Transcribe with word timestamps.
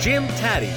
Jim 0.00 0.28
Tatti. 0.28 0.70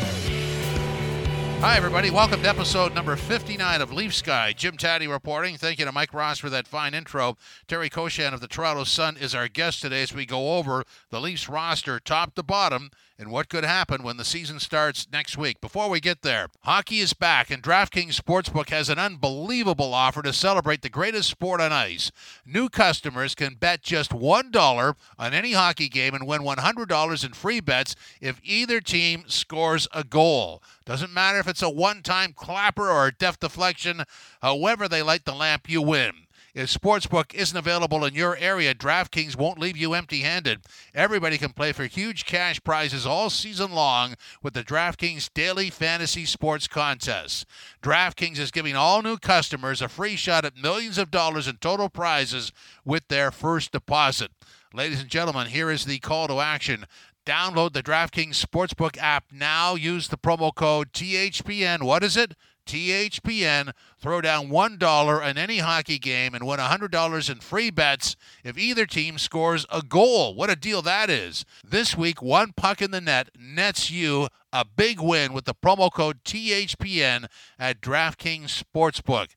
Hi, 1.59 1.77
everybody. 1.77 2.09
Welcome 2.09 2.41
to 2.41 2.49
episode 2.49 2.95
number 2.95 3.15
59 3.15 3.81
of 3.81 3.93
Leafs 3.93 4.23
Guy. 4.23 4.51
Jim 4.51 4.77
Tatti 4.77 5.05
reporting. 5.05 5.57
Thank 5.57 5.77
you 5.77 5.85
to 5.85 5.91
Mike 5.91 6.11
Ross 6.11 6.39
for 6.39 6.49
that 6.49 6.67
fine 6.67 6.95
intro. 6.95 7.37
Terry 7.67 7.87
Koshan 7.87 8.33
of 8.33 8.41
the 8.41 8.47
Toronto 8.47 8.83
Sun 8.83 9.17
is 9.17 9.35
our 9.35 9.47
guest 9.47 9.83
today 9.83 10.01
as 10.01 10.11
we 10.11 10.25
go 10.25 10.57
over 10.57 10.83
the 11.11 11.21
Leafs 11.21 11.47
roster 11.47 11.99
top 11.99 12.33
to 12.33 12.41
bottom 12.41 12.89
and 13.21 13.29
what 13.29 13.49
could 13.49 13.63
happen 13.63 14.01
when 14.01 14.17
the 14.17 14.25
season 14.25 14.59
starts 14.59 15.07
next 15.13 15.37
week. 15.37 15.61
Before 15.61 15.89
we 15.89 15.99
get 15.99 16.23
there, 16.23 16.47
hockey 16.61 16.99
is 16.99 17.13
back, 17.13 17.51
and 17.51 17.61
DraftKings 17.61 18.19
Sportsbook 18.19 18.69
has 18.69 18.89
an 18.89 18.97
unbelievable 18.97 19.93
offer 19.93 20.23
to 20.23 20.33
celebrate 20.33 20.81
the 20.81 20.89
greatest 20.89 21.29
sport 21.29 21.61
on 21.61 21.71
ice. 21.71 22.11
New 22.47 22.67
customers 22.67 23.35
can 23.35 23.53
bet 23.53 23.83
just 23.83 24.09
$1 24.09 24.95
on 25.19 25.33
any 25.33 25.53
hockey 25.53 25.87
game 25.87 26.15
and 26.15 26.25
win 26.25 26.41
$100 26.41 27.25
in 27.25 27.33
free 27.33 27.59
bets 27.59 27.95
if 28.19 28.41
either 28.43 28.81
team 28.81 29.25
scores 29.27 29.87
a 29.93 30.03
goal. 30.03 30.63
Doesn't 30.85 31.13
matter 31.13 31.37
if 31.37 31.47
it's 31.47 31.61
a 31.61 31.69
one 31.69 32.01
time 32.01 32.33
clapper 32.33 32.89
or 32.89 33.05
a 33.05 33.13
deft 33.13 33.41
deflection, 33.41 34.01
however, 34.41 34.87
they 34.87 35.03
light 35.03 35.25
the 35.25 35.35
lamp, 35.35 35.69
you 35.69 35.83
win. 35.83 36.13
If 36.53 36.69
Sportsbook 36.69 37.33
isn't 37.33 37.57
available 37.57 38.03
in 38.03 38.13
your 38.13 38.35
area, 38.35 38.75
DraftKings 38.75 39.37
won't 39.37 39.57
leave 39.59 39.77
you 39.77 39.93
empty 39.93 40.19
handed. 40.19 40.63
Everybody 40.93 41.37
can 41.37 41.53
play 41.53 41.71
for 41.71 41.85
huge 41.85 42.25
cash 42.25 42.61
prizes 42.61 43.05
all 43.05 43.29
season 43.29 43.71
long 43.71 44.15
with 44.43 44.53
the 44.53 44.63
DraftKings 44.63 45.29
Daily 45.33 45.69
Fantasy 45.69 46.25
Sports 46.25 46.67
Contest. 46.67 47.45
DraftKings 47.81 48.37
is 48.37 48.51
giving 48.51 48.75
all 48.75 49.01
new 49.01 49.17
customers 49.17 49.81
a 49.81 49.87
free 49.87 50.17
shot 50.17 50.43
at 50.43 50.57
millions 50.57 50.97
of 50.97 51.09
dollars 51.09 51.47
in 51.47 51.55
total 51.55 51.87
prizes 51.87 52.51
with 52.83 53.07
their 53.07 53.31
first 53.31 53.71
deposit. 53.71 54.31
Ladies 54.73 54.99
and 54.99 55.09
gentlemen, 55.09 55.47
here 55.47 55.71
is 55.71 55.85
the 55.85 55.99
call 55.99 56.27
to 56.27 56.41
action. 56.41 56.85
Download 57.25 57.71
the 57.71 57.83
DraftKings 57.83 58.43
Sportsbook 58.43 58.97
app 58.97 59.25
now. 59.31 59.75
Use 59.75 60.09
the 60.09 60.17
promo 60.17 60.53
code 60.53 60.91
THPN. 60.91 61.83
What 61.83 62.03
is 62.03 62.17
it? 62.17 62.33
THPN. 62.65 63.71
Throw 63.99 64.21
down 64.21 64.49
$1 64.49 65.23
on 65.23 65.37
any 65.37 65.59
hockey 65.59 65.99
game 65.99 66.33
and 66.33 66.45
win 66.45 66.59
$100 66.59 67.29
in 67.29 67.39
free 67.39 67.69
bets 67.69 68.15
if 68.43 68.57
either 68.57 68.85
team 68.85 69.17
scores 69.17 69.65
a 69.69 69.81
goal. 69.81 70.35
What 70.35 70.49
a 70.49 70.55
deal 70.55 70.81
that 70.81 71.09
is. 71.09 71.45
This 71.63 71.97
week, 71.97 72.21
one 72.21 72.53
puck 72.55 72.81
in 72.81 72.91
the 72.91 73.01
net 73.01 73.29
nets 73.37 73.91
you 73.91 74.27
a 74.53 74.65
big 74.65 74.99
win 74.99 75.33
with 75.33 75.45
the 75.45 75.55
promo 75.55 75.91
code 75.91 76.23
THPN 76.23 77.27
at 77.59 77.81
DraftKings 77.81 78.63
Sportsbook. 78.63 79.29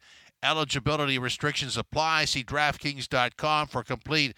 Eligibility 0.42 1.18
restrictions 1.18 1.76
apply. 1.76 2.26
See 2.26 2.44
DraftKings.com 2.44 3.68
for 3.68 3.82
complete 3.82 4.34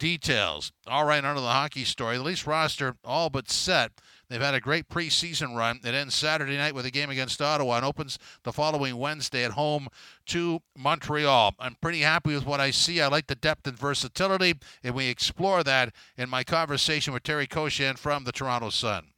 details. 0.00 0.72
All 0.88 1.04
right, 1.04 1.24
under 1.24 1.40
the 1.40 1.46
hockey 1.46 1.84
story. 1.84 2.16
The 2.16 2.24
Leafs 2.24 2.46
roster 2.46 2.96
all 3.04 3.30
but 3.30 3.48
set. 3.48 3.92
They've 4.28 4.40
had 4.40 4.54
a 4.54 4.60
great 4.60 4.88
preseason 4.88 5.56
run. 5.56 5.80
It 5.84 5.94
ends 5.94 6.14
Saturday 6.14 6.56
night 6.56 6.74
with 6.74 6.86
a 6.86 6.90
game 6.90 7.10
against 7.10 7.42
Ottawa 7.42 7.76
and 7.76 7.84
opens 7.84 8.18
the 8.42 8.52
following 8.52 8.96
Wednesday 8.96 9.44
at 9.44 9.52
home 9.52 9.88
to 10.26 10.62
Montreal. 10.76 11.54
I'm 11.58 11.76
pretty 11.80 12.00
happy 12.00 12.34
with 12.34 12.46
what 12.46 12.60
I 12.60 12.70
see. 12.70 13.00
I 13.00 13.08
like 13.08 13.26
the 13.26 13.34
depth 13.34 13.66
and 13.66 13.78
versatility, 13.78 14.54
and 14.82 14.94
we 14.94 15.08
explore 15.08 15.62
that 15.64 15.92
in 16.16 16.28
my 16.28 16.44
conversation 16.44 17.12
with 17.12 17.22
Terry 17.22 17.46
Koshan 17.46 17.98
from 17.98 18.24
the 18.24 18.32
Toronto 18.32 18.70
Sun. 18.70 19.08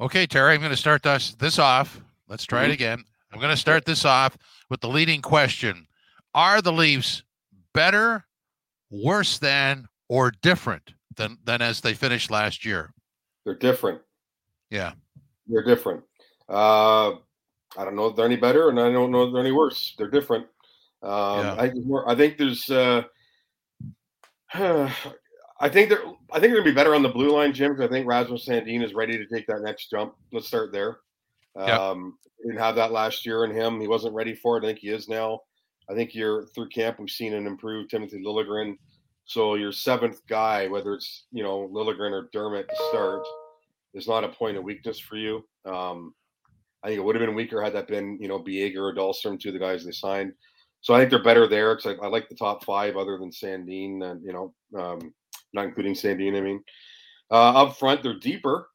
Okay, 0.00 0.26
Terry, 0.26 0.54
I'm 0.54 0.60
going 0.60 0.70
to 0.70 0.76
start 0.76 1.02
this, 1.02 1.34
this 1.34 1.58
off. 1.58 2.00
Let's 2.28 2.44
try 2.44 2.62
mm-hmm. 2.62 2.70
it 2.70 2.74
again. 2.74 3.04
I'm 3.32 3.40
going 3.40 3.50
to 3.50 3.56
start 3.56 3.84
this 3.84 4.04
off 4.04 4.36
with 4.70 4.80
the 4.80 4.88
leading 4.88 5.22
question 5.22 5.86
Are 6.34 6.62
the 6.62 6.72
Leafs 6.72 7.22
better, 7.74 8.24
worse 8.90 9.38
than, 9.38 9.86
or 10.08 10.32
different 10.42 10.94
than, 11.16 11.38
than 11.44 11.62
as 11.62 11.80
they 11.80 11.94
finished 11.94 12.30
last 12.30 12.64
year? 12.64 12.92
They're 13.44 13.54
different. 13.54 14.00
Yeah. 14.70 14.92
They're 15.46 15.64
different. 15.64 16.02
Uh, 16.48 17.10
I 17.76 17.84
don't 17.84 17.96
know 17.96 18.06
if 18.06 18.16
they're 18.16 18.24
any 18.24 18.36
better, 18.36 18.70
and 18.70 18.80
I 18.80 18.90
don't 18.90 19.10
know 19.10 19.24
if 19.24 19.32
they're 19.32 19.42
any 19.42 19.52
worse. 19.52 19.94
They're 19.98 20.10
different. 20.10 20.46
Um, 21.02 21.40
yeah. 21.40 21.54
I, 21.58 21.72
I 22.06 22.14
think 22.14 22.38
there's. 22.38 22.68
Uh, 22.70 23.02
I 24.54 25.68
think 25.68 25.90
they're. 25.90 26.02
I 26.30 26.40
think 26.40 26.52
they're 26.52 26.62
gonna 26.62 26.64
be 26.64 26.72
better 26.72 26.94
on 26.94 27.02
the 27.02 27.08
blue 27.08 27.30
line, 27.30 27.52
Jim. 27.52 27.72
Because 27.72 27.88
I 27.88 27.92
think 27.92 28.06
Rasmus 28.06 28.46
Sandin 28.46 28.82
is 28.82 28.94
ready 28.94 29.18
to 29.18 29.26
take 29.26 29.46
that 29.48 29.62
next 29.62 29.90
jump. 29.90 30.14
Let's 30.32 30.46
start 30.46 30.72
there. 30.72 30.98
Um, 31.56 32.18
didn't 32.42 32.58
have 32.58 32.76
that 32.76 32.92
last 32.92 33.26
year 33.26 33.44
in 33.44 33.50
him. 33.50 33.80
He 33.80 33.88
wasn't 33.88 34.14
ready 34.14 34.34
for 34.34 34.56
it. 34.56 34.64
I 34.64 34.68
think 34.68 34.78
he 34.78 34.88
is 34.88 35.08
now. 35.08 35.40
I 35.90 35.94
think 35.94 36.14
you're 36.14 36.46
through 36.46 36.68
camp. 36.68 36.98
We've 36.98 37.10
seen 37.10 37.34
an 37.34 37.46
improved 37.46 37.90
Timothy 37.90 38.22
Liljegren. 38.22 38.76
So 39.24 39.54
your 39.54 39.72
seventh 39.72 40.26
guy, 40.26 40.68
whether 40.68 40.94
it's 40.94 41.26
you 41.32 41.42
know 41.42 41.68
Liljegren 41.72 42.12
or 42.12 42.28
Dermott 42.32 42.68
to 42.68 42.76
start, 42.90 43.26
is 43.94 44.08
not 44.08 44.24
a 44.24 44.28
point 44.28 44.56
of 44.56 44.64
weakness 44.64 44.98
for 44.98 45.16
you. 45.16 45.44
Um, 45.64 46.14
I 46.82 46.88
think 46.88 46.98
it 46.98 47.04
would 47.04 47.16
have 47.16 47.26
been 47.26 47.34
weaker 47.34 47.62
had 47.62 47.74
that 47.74 47.88
been 47.88 48.18
you 48.20 48.28
know 48.28 48.38
Biega 48.38 48.76
or 48.76 48.94
Dahlstrom, 48.94 49.40
two 49.40 49.48
of 49.48 49.54
the 49.54 49.60
guys 49.60 49.84
they 49.84 49.90
signed. 49.90 50.32
So 50.80 50.94
I 50.94 50.98
think 50.98 51.10
they're 51.10 51.22
better 51.22 51.48
there 51.48 51.74
because 51.74 51.96
I, 51.98 52.04
I, 52.04 52.08
like 52.08 52.28
the 52.28 52.36
top 52.36 52.64
five 52.64 52.96
other 52.96 53.18
than 53.18 53.30
Sandin, 53.30 54.02
and 54.04 54.22
you 54.24 54.32
know, 54.32 54.54
um, 54.78 55.12
not 55.52 55.64
including 55.64 55.94
Sandin. 55.94 56.36
I 56.36 56.40
mean, 56.40 56.62
uh, 57.30 57.64
up 57.64 57.78
front 57.78 58.02
they're 58.02 58.18
deeper. 58.18 58.68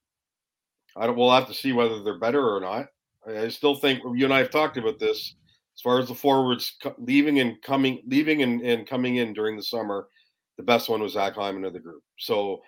I 0.96 1.08
don't. 1.08 1.18
We'll 1.18 1.32
have 1.32 1.48
to 1.48 1.54
see 1.54 1.74
whether 1.74 2.02
they're 2.04 2.20
better 2.20 2.56
or 2.56 2.60
not. 2.60 2.88
I 3.28 3.48
still 3.50 3.76
think 3.76 4.02
you 4.16 4.26
and 4.26 4.34
I 4.34 4.40
have 4.40 4.52
talked 4.52 4.78
about 4.78 5.00
this 5.00 5.36
as 5.76 5.82
far 5.82 6.00
as 6.00 6.08
the 6.08 6.16
forwards 6.16 6.76
leaving 6.98 7.40
and 7.40 7.62
coming, 7.62 8.04
leaving 8.06 8.44
and, 8.44 8.62
and 8.62 8.88
coming 8.88 9.18
in 9.18 9.34
during 9.34 9.56
the 9.56 9.64
summer. 9.64 10.08
The 10.58 10.64
best 10.64 10.90
one 10.90 11.02
was 11.02 11.14
Zach 11.14 11.36
Hyman 11.36 11.66
of 11.66 11.74
the 11.74 11.80
group. 11.80 12.04
So, 12.20 12.62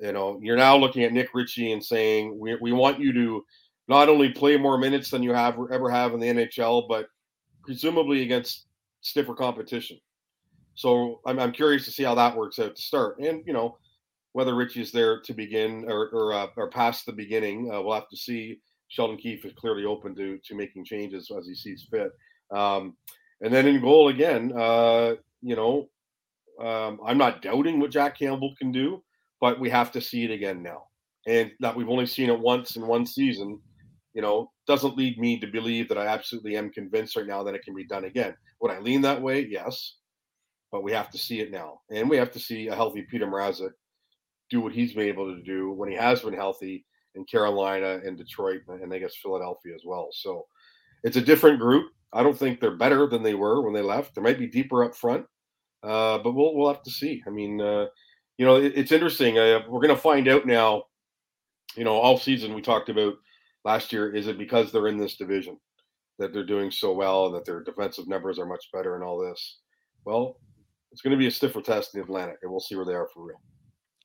you 0.00 0.12
know, 0.12 0.40
you're 0.42 0.56
now 0.56 0.76
looking 0.76 1.04
at 1.04 1.12
Nick 1.12 1.34
Ritchie 1.34 1.72
and 1.72 1.84
saying 1.84 2.36
we, 2.38 2.56
we 2.56 2.72
want 2.72 2.98
you 2.98 3.12
to 3.12 3.44
not 3.86 4.08
only 4.08 4.30
play 4.30 4.56
more 4.56 4.78
minutes 4.78 5.10
than 5.10 5.22
you 5.22 5.32
have 5.32 5.56
ever 5.70 5.90
have 5.90 6.14
in 6.14 6.20
the 6.20 6.26
NHL, 6.26 6.88
but 6.88 7.06
presumably 7.62 8.22
against 8.22 8.66
stiffer 9.02 9.34
competition. 9.34 9.98
So 10.74 11.20
I'm, 11.26 11.38
I'm 11.38 11.52
curious 11.52 11.84
to 11.84 11.90
see 11.90 12.02
how 12.02 12.14
that 12.16 12.36
works 12.36 12.58
out 12.58 12.76
to 12.76 12.82
start. 12.82 13.18
And 13.18 13.42
you 13.46 13.52
know, 13.52 13.78
whether 14.38 14.54
Ritchie 14.54 14.82
is 14.82 14.92
there 14.92 15.20
to 15.22 15.34
begin 15.34 15.84
or 15.88 16.10
or, 16.10 16.32
uh, 16.32 16.46
or 16.56 16.70
past 16.70 17.04
the 17.04 17.12
beginning, 17.12 17.72
uh, 17.72 17.82
we'll 17.82 17.94
have 17.94 18.08
to 18.08 18.16
see. 18.16 18.60
Sheldon 18.86 19.16
Keefe 19.16 19.44
is 19.44 19.52
clearly 19.54 19.84
open 19.84 20.14
to 20.14 20.38
to 20.44 20.54
making 20.54 20.84
changes 20.84 21.28
as 21.36 21.44
he 21.44 21.56
sees 21.56 21.88
fit. 21.90 22.12
Um, 22.56 22.96
and 23.40 23.52
then 23.52 23.66
in 23.66 23.80
goal 23.80 24.10
again, 24.10 24.52
uh, 24.56 25.16
you 25.42 25.56
know, 25.56 25.88
um, 26.64 27.00
I'm 27.04 27.18
not 27.18 27.42
doubting 27.42 27.80
what 27.80 27.90
Jack 27.90 28.16
Campbell 28.16 28.54
can 28.56 28.70
do, 28.70 29.02
but 29.40 29.58
we 29.58 29.70
have 29.70 29.90
to 29.90 30.00
see 30.00 30.22
it 30.24 30.30
again 30.30 30.62
now. 30.62 30.84
And 31.26 31.50
that 31.58 31.74
we've 31.74 31.88
only 31.88 32.06
seen 32.06 32.30
it 32.30 32.38
once 32.38 32.76
in 32.76 32.86
one 32.86 33.06
season, 33.06 33.60
you 34.14 34.22
know, 34.22 34.52
doesn't 34.68 34.96
lead 34.96 35.18
me 35.18 35.40
to 35.40 35.48
believe 35.48 35.88
that 35.88 35.98
I 35.98 36.06
absolutely 36.06 36.56
am 36.56 36.70
convinced 36.70 37.16
right 37.16 37.26
now 37.26 37.42
that 37.42 37.56
it 37.56 37.64
can 37.64 37.74
be 37.74 37.88
done 37.88 38.04
again. 38.04 38.36
Would 38.60 38.70
I 38.70 38.78
lean 38.78 39.02
that 39.02 39.20
way? 39.20 39.48
Yes. 39.50 39.96
But 40.70 40.84
we 40.84 40.92
have 40.92 41.10
to 41.10 41.18
see 41.18 41.40
it 41.40 41.50
now. 41.50 41.80
And 41.90 42.08
we 42.08 42.16
have 42.18 42.30
to 42.30 42.38
see 42.38 42.68
a 42.68 42.76
healthy 42.76 43.02
Peter 43.02 43.26
Mrazek 43.26 43.72
do 44.50 44.60
what 44.60 44.72
he's 44.72 44.94
been 44.94 45.08
able 45.08 45.34
to 45.34 45.42
do 45.42 45.72
when 45.72 45.90
he 45.90 45.96
has 45.96 46.22
been 46.22 46.34
healthy 46.34 46.84
in 47.14 47.24
Carolina 47.24 48.00
and 48.04 48.16
Detroit 48.16 48.62
and 48.68 48.92
I 48.92 48.98
guess 48.98 49.16
Philadelphia 49.16 49.74
as 49.74 49.82
well. 49.84 50.08
So 50.12 50.46
it's 51.04 51.16
a 51.16 51.22
different 51.22 51.60
group. 51.60 51.90
I 52.12 52.22
don't 52.22 52.38
think 52.38 52.60
they're 52.60 52.76
better 52.76 53.06
than 53.06 53.22
they 53.22 53.34
were 53.34 53.62
when 53.62 53.74
they 53.74 53.82
left. 53.82 54.14
They 54.14 54.22
might 54.22 54.38
be 54.38 54.46
deeper 54.46 54.84
up 54.84 54.96
front, 54.96 55.26
uh, 55.82 56.18
but 56.18 56.32
we'll 56.32 56.54
we'll 56.54 56.72
have 56.72 56.82
to 56.84 56.90
see. 56.90 57.22
I 57.26 57.30
mean, 57.30 57.60
uh, 57.60 57.86
you 58.38 58.46
know, 58.46 58.56
it, 58.56 58.72
it's 58.74 58.92
interesting. 58.92 59.38
Uh, 59.38 59.60
we're 59.68 59.82
going 59.82 59.94
to 59.94 60.00
find 60.00 60.28
out 60.28 60.46
now. 60.46 60.84
You 61.76 61.84
know, 61.84 61.92
all 61.92 62.16
season 62.16 62.54
we 62.54 62.62
talked 62.62 62.88
about 62.88 63.14
last 63.64 63.92
year. 63.92 64.14
Is 64.14 64.26
it 64.26 64.38
because 64.38 64.72
they're 64.72 64.88
in 64.88 64.96
this 64.96 65.16
division 65.16 65.58
that 66.18 66.32
they're 66.32 66.46
doing 66.46 66.70
so 66.70 66.92
well 66.92 67.26
and 67.26 67.34
that 67.34 67.44
their 67.44 67.62
defensive 67.62 68.08
numbers 68.08 68.38
are 68.38 68.46
much 68.46 68.64
better 68.72 68.94
and 68.94 69.04
all 69.04 69.18
this? 69.18 69.58
Well, 70.04 70.40
it's 70.90 71.02
going 71.02 71.12
to 71.12 71.18
be 71.18 71.26
a 71.26 71.30
stiffer 71.30 71.60
test 71.60 71.94
in 71.94 72.00
the 72.00 72.04
Atlantic, 72.04 72.38
and 72.42 72.50
we'll 72.50 72.60
see 72.60 72.74
where 72.74 72.86
they 72.86 72.94
are 72.94 73.08
for 73.12 73.26
real. 73.26 73.40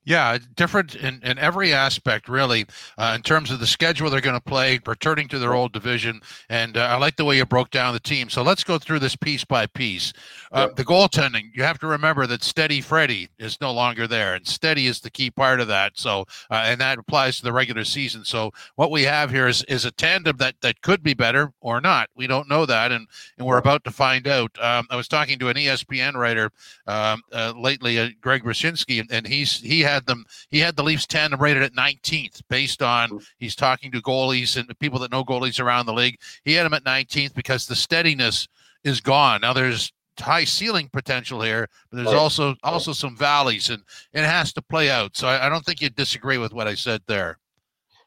Yeah, 0.06 0.38
different 0.56 0.96
in, 0.96 1.22
in 1.24 1.38
every 1.40 1.74
aspect, 1.74 2.28
really, 2.28 2.66
uh, 2.98 3.14
in 3.16 3.22
terms 3.22 3.52
of 3.52 3.62
the 3.62 3.68
schedule 3.68 4.10
they're 4.10 4.20
going 4.20 4.36
to 4.36 4.42
play, 4.42 4.80
returning 4.86 5.30
to 5.30 5.40
their 5.40 5.54
old 5.54 5.72
division. 5.72 6.20
And 6.50 6.76
uh, 6.76 6.82
I 6.82 6.98
like 6.98 7.16
the 7.16 7.24
way 7.24 7.38
you 7.38 7.46
broke 7.46 7.70
down 7.70 7.94
the 7.94 8.02
team. 8.02 8.30
So 8.30 8.42
let's 8.44 8.66
go 8.66 8.78
through 8.78 9.00
this 9.00 9.16
piece 9.16 9.46
by 9.46 9.66
piece. 9.68 10.12
Uh, 10.52 10.68
The 10.76 10.84
goaltending, 10.84 11.52
you 11.54 11.64
have 11.64 11.80
to 11.80 11.88
remember 11.88 12.28
that 12.28 12.44
Steady 12.44 12.82
Freddy 12.82 13.30
is 13.40 13.62
no 13.62 13.72
longer 13.72 14.06
there, 14.06 14.36
and 14.36 14.46
Steady 14.46 14.88
is 14.88 15.00
the 15.00 15.10
key 15.10 15.32
part 15.32 15.62
of 15.62 15.70
that. 15.70 15.94
So, 15.96 16.26
uh, 16.52 16.64
and 16.66 16.82
that 16.82 16.98
applies 16.98 17.38
to 17.38 17.44
the 17.44 17.54
regular 17.54 17.86
season. 17.86 18.26
So 18.26 18.52
what 18.76 18.92
we 18.92 19.04
have 19.04 19.32
here 19.32 19.48
is, 19.48 19.64
is 19.66 19.86
a 19.86 19.92
tandem 19.92 20.36
that, 20.38 20.56
that 20.62 20.82
could 20.82 21.02
be 21.02 21.14
better 21.14 21.54
or 21.62 21.80
not. 21.80 22.10
We 22.16 22.28
don't 22.28 22.50
know 22.50 22.66
that, 22.66 22.92
and, 22.92 23.08
and 23.38 23.48
we're 23.48 23.58
about 23.58 23.86
to 23.86 23.92
find 23.92 24.28
out. 24.28 24.52
Um, 24.62 24.86
I 24.90 24.98
was 24.98 25.08
talking 25.08 25.40
to 25.40 25.48
an 25.48 25.56
ESPN 25.56 26.16
writer 26.16 26.52
um, 26.88 27.22
uh, 27.32 27.54
lately, 27.56 28.00
uh, 28.00 28.10
Greg 28.20 28.44
Wyshynski, 28.44 29.00
and, 29.00 29.10
and 29.10 29.26
he's 29.26 29.62
he 29.62 29.80
had 29.80 29.93
had 29.94 30.06
them. 30.06 30.26
He 30.50 30.60
had 30.60 30.76
the 30.76 30.84
Leafs 30.84 31.06
tandem 31.06 31.40
rated 31.40 31.64
at 31.64 31.74
19th, 31.74 32.42
based 32.50 32.82
on 32.82 33.10
mm-hmm. 33.10 33.18
he's 33.38 33.56
talking 33.56 33.92
to 33.92 34.02
goalies 34.02 34.58
and 34.58 34.78
people 34.80 35.00
that 35.00 35.12
know 35.12 35.24
goalies 35.24 35.60
around 35.60 35.86
the 35.86 35.94
league. 35.94 36.20
He 36.44 36.54
had 36.54 36.66
him 36.66 36.74
at 36.74 36.84
19th 36.84 37.34
because 37.34 37.66
the 37.68 37.76
steadiness 37.76 38.48
is 38.84 39.02
gone. 39.02 39.42
Now 39.42 39.54
there's 39.54 39.92
high 40.20 40.44
ceiling 40.44 40.90
potential 40.92 41.42
here, 41.42 41.68
but 41.90 41.98
there's 41.98 42.16
also 42.16 42.56
also 42.64 42.94
some 42.94 43.16
valleys, 43.16 43.70
and 43.70 43.84
it 44.14 44.24
has 44.24 44.54
to 44.54 44.62
play 44.62 44.90
out. 44.90 45.16
So 45.18 45.28
I, 45.28 45.48
I 45.48 45.50
don't 45.50 45.66
think 45.66 45.82
you 45.82 45.90
disagree 45.90 46.38
with 46.38 46.54
what 46.54 46.68
I 46.68 46.76
said 46.76 47.02
there. 47.08 47.40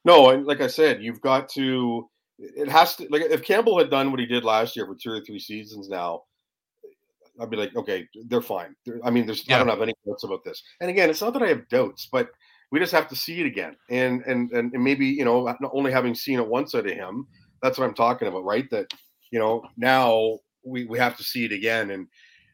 No, 0.05 0.31
and 0.31 0.47
like 0.47 0.61
I 0.61 0.69
said, 0.69 1.03
you've 1.03 1.21
got 1.21 1.49
to. 1.51 2.09
It 2.39 2.69
has 2.69 2.97
to 2.97 3.09
like 3.11 3.23
if 3.23 3.43
Campbell 3.43 3.79
had 3.79 3.91
done 3.91 4.11
what 4.11 4.21
he 4.21 4.27
did 4.27 4.45
last 4.45 4.77
year 4.77 4.87
for 4.87 4.95
two 4.95 5.11
or 5.11 5.21
three 5.21 5.39
seasons 5.39 5.89
now, 5.89 6.23
I'd 7.41 7.51
be 7.51 7.57
like, 7.57 7.75
okay, 7.77 8.09
they're 8.29 8.43
fine. 8.43 8.75
They're, 8.85 9.01
I 9.05 9.11
mean, 9.11 9.27
there's 9.27 9.47
yeah. 9.47 9.57
I 9.57 9.59
don't 9.59 9.69
have 9.69 9.83
any 9.83 9.95
doubts 10.07 10.25
about 10.25 10.45
this. 10.45 10.63
And 10.81 10.91
again, 10.91 11.11
it's 11.11 11.21
not 11.21 11.33
that 11.35 11.43
I 11.43 11.49
have 11.49 11.69
doubts, 11.69 12.09
but 12.11 12.31
we 12.71 12.81
just 12.81 12.93
have 12.93 13.09
to 13.09 13.17
see 13.17 13.41
it 13.41 13.47
again. 13.47 13.77
And 13.91 14.23
and 14.23 14.51
and, 14.53 14.73
maybe 14.73 15.07
you 15.07 15.25
know, 15.25 15.55
only 15.73 15.93
having 15.93 16.15
seen 16.15 16.39
it 16.39 16.47
once 16.47 16.75
out 16.75 16.87
of 16.87 16.93
him, 16.93 17.27
that's 17.63 17.79
what 17.79 17.87
I'm 17.87 17.95
talking 17.95 18.29
about, 18.29 18.45
right? 18.45 18.69
That 18.71 18.93
you 19.31 19.39
know 19.39 19.63
now 19.77 20.39
we 20.65 20.85
we 20.85 20.99
have 20.99 21.17
to 21.17 21.25
see 21.25 21.45
it 21.45 21.53
again. 21.53 21.91
And 21.91 22.07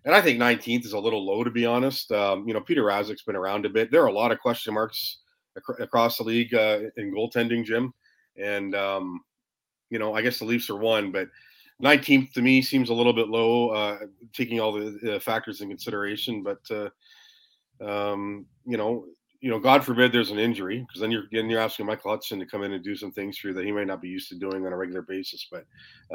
and 0.05 0.15
I 0.15 0.21
think 0.21 0.41
19th 0.41 0.85
is 0.85 0.93
a 0.93 0.99
little 0.99 1.25
low 1.25 1.45
to 1.45 1.51
be 1.51 1.67
honest. 1.67 2.11
Um, 2.13 2.47
you 2.47 2.55
know, 2.55 2.61
Peter 2.61 2.83
Mrazek's 2.83 3.23
been 3.23 3.37
around 3.37 3.67
a 3.67 3.71
bit. 3.71 3.91
There 3.91 4.03
are 4.03 4.09
a 4.09 4.13
lot 4.13 4.33
of 4.33 4.41
question 4.41 4.75
marks 4.75 5.19
ac- 5.57 5.83
across 5.83 6.19
the 6.19 6.25
league 6.25 6.55
uh, 6.55 6.81
in 6.97 7.15
goaltending, 7.15 7.65
Jim. 7.65 7.93
And 8.37 8.75
um, 8.75 9.21
you 9.91 9.99
know, 9.99 10.15
I 10.15 10.23
guess 10.23 10.39
the 10.39 10.45
Leafs 10.45 10.71
are 10.71 10.77
one, 10.77 11.13
but 11.13 11.29
19th 11.83 12.33
to 12.33 12.43
me 12.43 12.63
seems 12.63 12.91
a 12.91 12.95
little 12.95 13.13
bit 13.13 13.29
low, 13.29 13.71
uh, 13.71 13.99
taking 14.33 14.61
all 14.61 14.73
the 14.73 15.17
uh, 15.17 15.21
factors 15.21 15.61
in 15.61 15.69
consideration. 15.69 16.43
But 16.43 16.61
uh, 16.71 16.91
um, 17.85 18.47
you 18.65 18.77
know, 18.77 19.07
you 19.41 19.51
know, 19.51 19.59
God 19.59 19.85
forbid 19.85 20.13
there's 20.13 20.31
an 20.31 20.39
injury, 20.39 20.79
because 20.79 21.01
then 21.01 21.11
you're 21.11 21.25
then 21.33 21.51
you're 21.51 21.61
asking 21.61 21.87
Michael 21.87 22.13
Hudson 22.13 22.39
to 22.39 22.47
come 22.47 22.63
in 22.63 22.73
and 22.73 22.85
do 22.85 22.95
some 22.95 23.11
things 23.11 23.39
for 23.39 23.49
you 23.49 23.55
that 23.55 23.65
he 23.65 23.73
might 23.73 23.89
not 23.89 24.01
be 24.01 24.09
used 24.09 24.29
to 24.29 24.39
doing 24.39 24.65
on 24.65 24.73
a 24.73 24.77
regular 24.77 25.03
basis. 25.03 25.49
But 25.51 25.67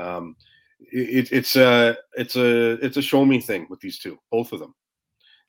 um, 0.01 0.35
it, 0.79 1.29
it's 1.31 1.55
a 1.55 1.97
it's 2.13 2.35
a 2.35 2.73
it's 2.85 2.97
a 2.97 3.01
show 3.01 3.25
me 3.25 3.41
thing 3.41 3.67
with 3.69 3.81
these 3.81 3.99
two, 3.99 4.17
both 4.31 4.53
of 4.53 4.59
them. 4.59 4.73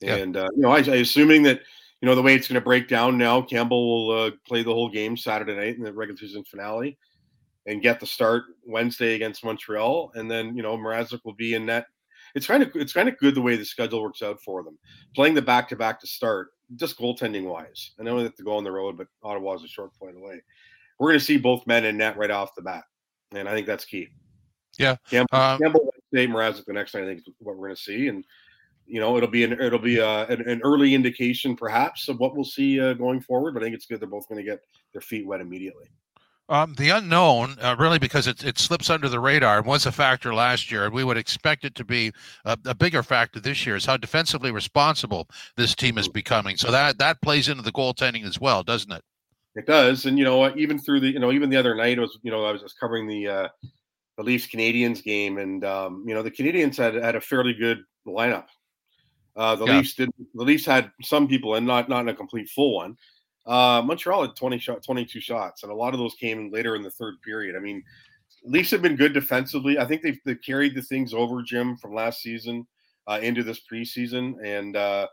Yeah. 0.00 0.16
And 0.16 0.36
uh, 0.36 0.48
you 0.56 0.62
know, 0.62 0.70
I, 0.70 0.78
I 0.78 0.96
assuming 0.96 1.44
that 1.44 1.60
you 2.00 2.06
know 2.06 2.16
the 2.16 2.22
way 2.22 2.34
it's 2.34 2.48
going 2.48 2.60
to 2.60 2.64
break 2.64 2.88
down 2.88 3.16
now, 3.16 3.42
Campbell 3.42 4.08
will 4.08 4.24
uh, 4.24 4.30
play 4.46 4.64
the 4.64 4.74
whole 4.74 4.88
game 4.88 5.16
Saturday 5.16 5.54
night 5.54 5.76
in 5.76 5.84
the 5.84 5.92
regular 5.92 6.18
season 6.18 6.44
finale 6.44 6.98
and 7.68 7.82
get 7.82 8.00
the 8.00 8.06
start 8.06 8.44
Wednesday 8.66 9.14
against 9.14 9.44
Montreal, 9.44 10.10
and 10.14 10.28
then 10.28 10.56
you 10.56 10.62
know 10.62 10.76
Mrazek 10.76 11.20
will 11.24 11.34
be 11.34 11.54
in 11.54 11.66
net. 11.66 11.86
It's 12.34 12.46
kind 12.46 12.62
of 12.62 12.70
it's 12.74 12.92
kind 12.92 13.08
of 13.08 13.18
good 13.18 13.34
the 13.34 13.42
way 13.42 13.56
the 13.56 13.64
schedule 13.64 14.02
works 14.02 14.22
out 14.22 14.40
for 14.42 14.62
them. 14.64 14.78
Playing 15.14 15.34
the 15.34 15.42
back 15.42 15.68
to 15.68 15.76
back 15.76 16.00
to 16.00 16.06
start, 16.06 16.48
just 16.76 16.98
goaltending 16.98 17.44
wise. 17.44 17.92
I 18.00 18.02
know 18.02 18.16
they 18.16 18.24
have 18.24 18.34
to 18.36 18.42
go 18.42 18.56
on 18.56 18.64
the 18.64 18.72
road, 18.72 18.96
but 18.96 19.06
Ottawa 19.22 19.54
is 19.54 19.64
a 19.64 19.68
short 19.68 19.94
point 19.98 20.16
away. 20.16 20.40
We're 20.98 21.10
going 21.10 21.20
to 21.20 21.24
see 21.24 21.36
both 21.36 21.66
men 21.66 21.84
in 21.84 21.96
net 21.96 22.16
right 22.16 22.30
off 22.30 22.54
the 22.56 22.62
bat, 22.62 22.84
and 23.34 23.48
I 23.48 23.52
think 23.52 23.66
that's 23.66 23.84
key. 23.84 24.08
Yeah, 24.78 24.96
Campbell, 25.10 25.38
um, 25.38 25.58
Campbell 25.58 25.90
Wednesday, 26.12 26.32
Mrazek 26.32 26.64
the 26.64 26.72
next 26.72 26.94
night. 26.94 27.04
I 27.04 27.06
think 27.06 27.20
is 27.20 27.26
what 27.38 27.56
we're 27.56 27.66
going 27.66 27.76
to 27.76 27.82
see, 27.82 28.08
and 28.08 28.24
you 28.86 28.98
know 28.98 29.16
it'll 29.18 29.28
be 29.28 29.44
an 29.44 29.52
it'll 29.60 29.78
be 29.78 29.98
a, 29.98 30.08
uh, 30.08 30.26
an, 30.30 30.48
an, 30.48 30.62
early 30.64 30.94
indication 30.94 31.54
perhaps 31.54 32.08
of 32.08 32.18
what 32.18 32.34
we'll 32.34 32.44
see 32.44 32.80
uh, 32.80 32.94
going 32.94 33.20
forward. 33.20 33.52
But 33.52 33.62
I 33.62 33.66
think 33.66 33.76
it's 33.76 33.84
good 33.84 34.00
they're 34.00 34.08
both 34.08 34.28
going 34.28 34.42
to 34.42 34.50
get 34.50 34.60
their 34.92 35.02
feet 35.02 35.26
wet 35.26 35.42
immediately. 35.42 35.90
Um, 36.50 36.74
the 36.78 36.88
unknown, 36.88 37.56
uh, 37.60 37.76
really, 37.78 37.98
because 37.98 38.26
it, 38.26 38.42
it 38.42 38.58
slips 38.58 38.88
under 38.88 39.10
the 39.10 39.20
radar, 39.20 39.60
was 39.62 39.84
a 39.84 39.92
factor 39.92 40.32
last 40.32 40.70
year, 40.70 40.86
and 40.86 40.94
we 40.94 41.04
would 41.04 41.18
expect 41.18 41.62
it 41.62 41.74
to 41.74 41.84
be 41.84 42.10
a, 42.46 42.56
a, 42.64 42.74
bigger 42.74 43.02
factor 43.02 43.38
this 43.38 43.66
year. 43.66 43.76
Is 43.76 43.84
how 43.84 43.98
defensively 43.98 44.50
responsible 44.50 45.28
this 45.56 45.74
team 45.74 45.98
is 45.98 46.08
becoming. 46.08 46.56
So 46.56 46.70
that 46.70 46.96
that 46.98 47.20
plays 47.20 47.50
into 47.50 47.62
the 47.62 47.72
goaltending 47.72 48.24
as 48.24 48.40
well, 48.40 48.62
doesn't 48.62 48.90
it? 48.90 49.02
It 49.56 49.66
does, 49.66 50.06
and 50.06 50.18
you 50.18 50.24
know, 50.24 50.56
even 50.56 50.78
through 50.78 51.00
the, 51.00 51.08
you 51.08 51.18
know, 51.18 51.32
even 51.32 51.50
the 51.50 51.56
other 51.56 51.74
night, 51.74 51.98
it 51.98 52.00
was, 52.00 52.18
you 52.22 52.30
know, 52.30 52.44
I 52.46 52.52
was 52.52 52.62
just 52.62 52.80
covering 52.80 53.06
the 53.06 53.28
uh, 53.28 53.48
the 54.16 54.22
Leafs 54.22 54.46
Canadiens 54.46 55.02
game, 55.02 55.36
and 55.36 55.62
um, 55.66 56.02
you 56.06 56.14
know, 56.14 56.22
the 56.22 56.30
Canadiens 56.30 56.78
had 56.78 56.94
had 56.94 57.14
a 57.14 57.20
fairly 57.20 57.52
good 57.52 57.82
lineup. 58.06 58.46
Uh, 59.36 59.54
the 59.54 59.66
yeah. 59.66 59.76
Leafs 59.76 59.94
did. 59.94 60.10
The 60.34 60.44
Leafs 60.44 60.64
had 60.64 60.90
some 61.02 61.28
people, 61.28 61.56
and 61.56 61.66
not 61.66 61.90
not 61.90 62.00
in 62.00 62.08
a 62.08 62.14
complete 62.14 62.48
full 62.48 62.74
one. 62.74 62.96
Uh, 63.48 63.82
Montreal 63.82 64.22
had 64.22 64.36
20 64.36 64.58
shot, 64.58 64.84
22 64.84 65.20
shots, 65.20 65.62
and 65.62 65.72
a 65.72 65.74
lot 65.74 65.94
of 65.94 65.98
those 65.98 66.14
came 66.14 66.52
later 66.52 66.76
in 66.76 66.82
the 66.82 66.90
third 66.90 67.14
period. 67.22 67.56
I 67.56 67.60
mean, 67.60 67.82
Leafs 68.44 68.70
have 68.70 68.82
been 68.82 68.94
good 68.94 69.14
defensively. 69.14 69.78
I 69.78 69.86
think 69.86 70.02
they've, 70.02 70.20
they've 70.24 70.40
carried 70.42 70.74
the 70.74 70.82
things 70.82 71.14
over, 71.14 71.42
Jim, 71.42 71.76
from 71.78 71.94
last 71.94 72.20
season 72.20 72.66
uh, 73.08 73.18
into 73.22 73.42
this 73.42 73.60
preseason, 73.70 74.34
and 74.44 74.76
uh, 74.76 75.08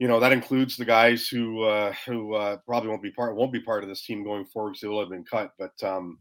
you 0.00 0.08
know 0.08 0.18
that 0.18 0.32
includes 0.32 0.76
the 0.76 0.84
guys 0.84 1.28
who 1.28 1.62
uh, 1.62 1.92
who 2.04 2.34
uh, 2.34 2.56
probably 2.66 2.90
won't 2.90 3.02
be 3.02 3.12
part 3.12 3.36
won't 3.36 3.52
be 3.52 3.60
part 3.60 3.84
of 3.84 3.88
this 3.88 4.04
team 4.04 4.24
going 4.24 4.44
forward 4.44 4.70
because 4.70 4.80
they 4.80 4.88
will 4.88 5.00
have 5.00 5.08
been 5.08 5.24
cut. 5.24 5.52
But 5.56 5.80
um, 5.84 6.18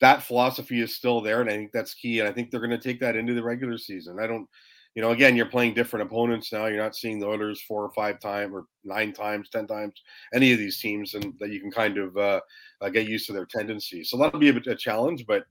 that 0.00 0.22
philosophy 0.22 0.82
is 0.82 0.94
still 0.94 1.22
there, 1.22 1.40
and 1.40 1.48
I 1.48 1.54
think 1.54 1.72
that's 1.72 1.94
key. 1.94 2.20
And 2.20 2.28
I 2.28 2.32
think 2.32 2.50
they're 2.50 2.60
going 2.60 2.70
to 2.70 2.78
take 2.78 3.00
that 3.00 3.16
into 3.16 3.32
the 3.32 3.42
regular 3.42 3.78
season. 3.78 4.20
I 4.20 4.26
don't 4.26 4.46
you 4.94 5.02
know, 5.02 5.10
again, 5.10 5.36
you're 5.36 5.46
playing 5.46 5.74
different 5.74 6.06
opponents 6.06 6.52
now. 6.52 6.66
You're 6.66 6.82
not 6.82 6.94
seeing 6.94 7.18
the 7.18 7.26
Oilers 7.26 7.60
four 7.62 7.82
or 7.82 7.90
five 7.92 8.20
times 8.20 8.52
or 8.54 8.66
nine 8.84 9.12
times, 9.12 9.48
ten 9.50 9.66
times, 9.66 9.94
any 10.32 10.52
of 10.52 10.58
these 10.58 10.78
teams, 10.78 11.14
and 11.14 11.34
that 11.40 11.50
you 11.50 11.60
can 11.60 11.70
kind 11.70 11.98
of 11.98 12.16
uh, 12.16 12.40
uh, 12.80 12.88
get 12.90 13.08
used 13.08 13.26
to 13.26 13.32
their 13.32 13.46
tendencies. 13.46 14.10
So 14.10 14.16
that'll 14.16 14.38
be 14.38 14.50
a, 14.50 14.56
a 14.70 14.76
challenge, 14.76 15.26
but 15.26 15.44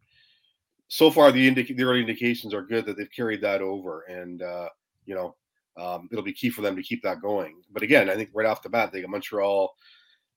so 0.87 1.11
far 1.11 1.31
the, 1.31 1.49
the 1.49 1.83
early 1.83 2.01
indications 2.01 2.53
are 2.53 2.61
good 2.61 2.85
that 2.85 2.97
they've 2.97 3.11
carried 3.13 3.41
that 3.41 3.61
over, 3.61 4.01
and 4.03 4.41
uh, 4.41 4.69
you 5.05 5.15
know, 5.15 5.35
um, 5.75 6.07
it'll 6.11 6.23
be 6.23 6.33
key 6.33 6.49
for 6.49 6.61
them 6.61 6.75
to 6.75 6.83
keep 6.83 7.03
that 7.03 7.21
going. 7.21 7.55
But 7.71 7.83
again, 7.83 8.09
I 8.09 8.15
think 8.15 8.29
right 8.33 8.47
off 8.47 8.61
the 8.61 8.69
bat 8.69 8.91
they 8.91 9.01
got 9.01 9.09
Montreal, 9.09 9.73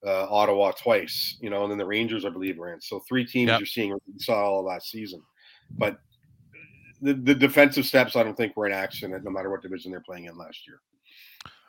uh, 0.04 0.26
Ottawa 0.28 0.72
twice, 0.72 1.36
you 1.40 1.50
know, 1.50 1.62
and 1.62 1.70
then 1.70 1.78
the 1.78 1.86
Rangers, 1.86 2.24
I 2.24 2.30
believe, 2.30 2.58
are 2.58 2.72
in. 2.72 2.80
So 2.80 3.02
three 3.08 3.24
teams 3.24 3.48
yep. 3.48 3.60
you're 3.60 3.66
seeing 3.66 3.96
saw 4.18 4.46
all 4.46 4.64
last 4.64 4.90
season, 4.90 5.22
but 5.78 5.98
the, 7.06 7.14
the 7.14 7.34
defensive 7.34 7.86
steps, 7.86 8.16
I 8.16 8.22
don't 8.22 8.36
think 8.36 8.56
were 8.56 8.66
in 8.66 8.72
action, 8.72 9.10
no 9.22 9.30
matter 9.30 9.50
what 9.50 9.62
division 9.62 9.90
they're 9.90 10.00
playing 10.00 10.24
in 10.24 10.36
last 10.36 10.66
year. 10.66 10.80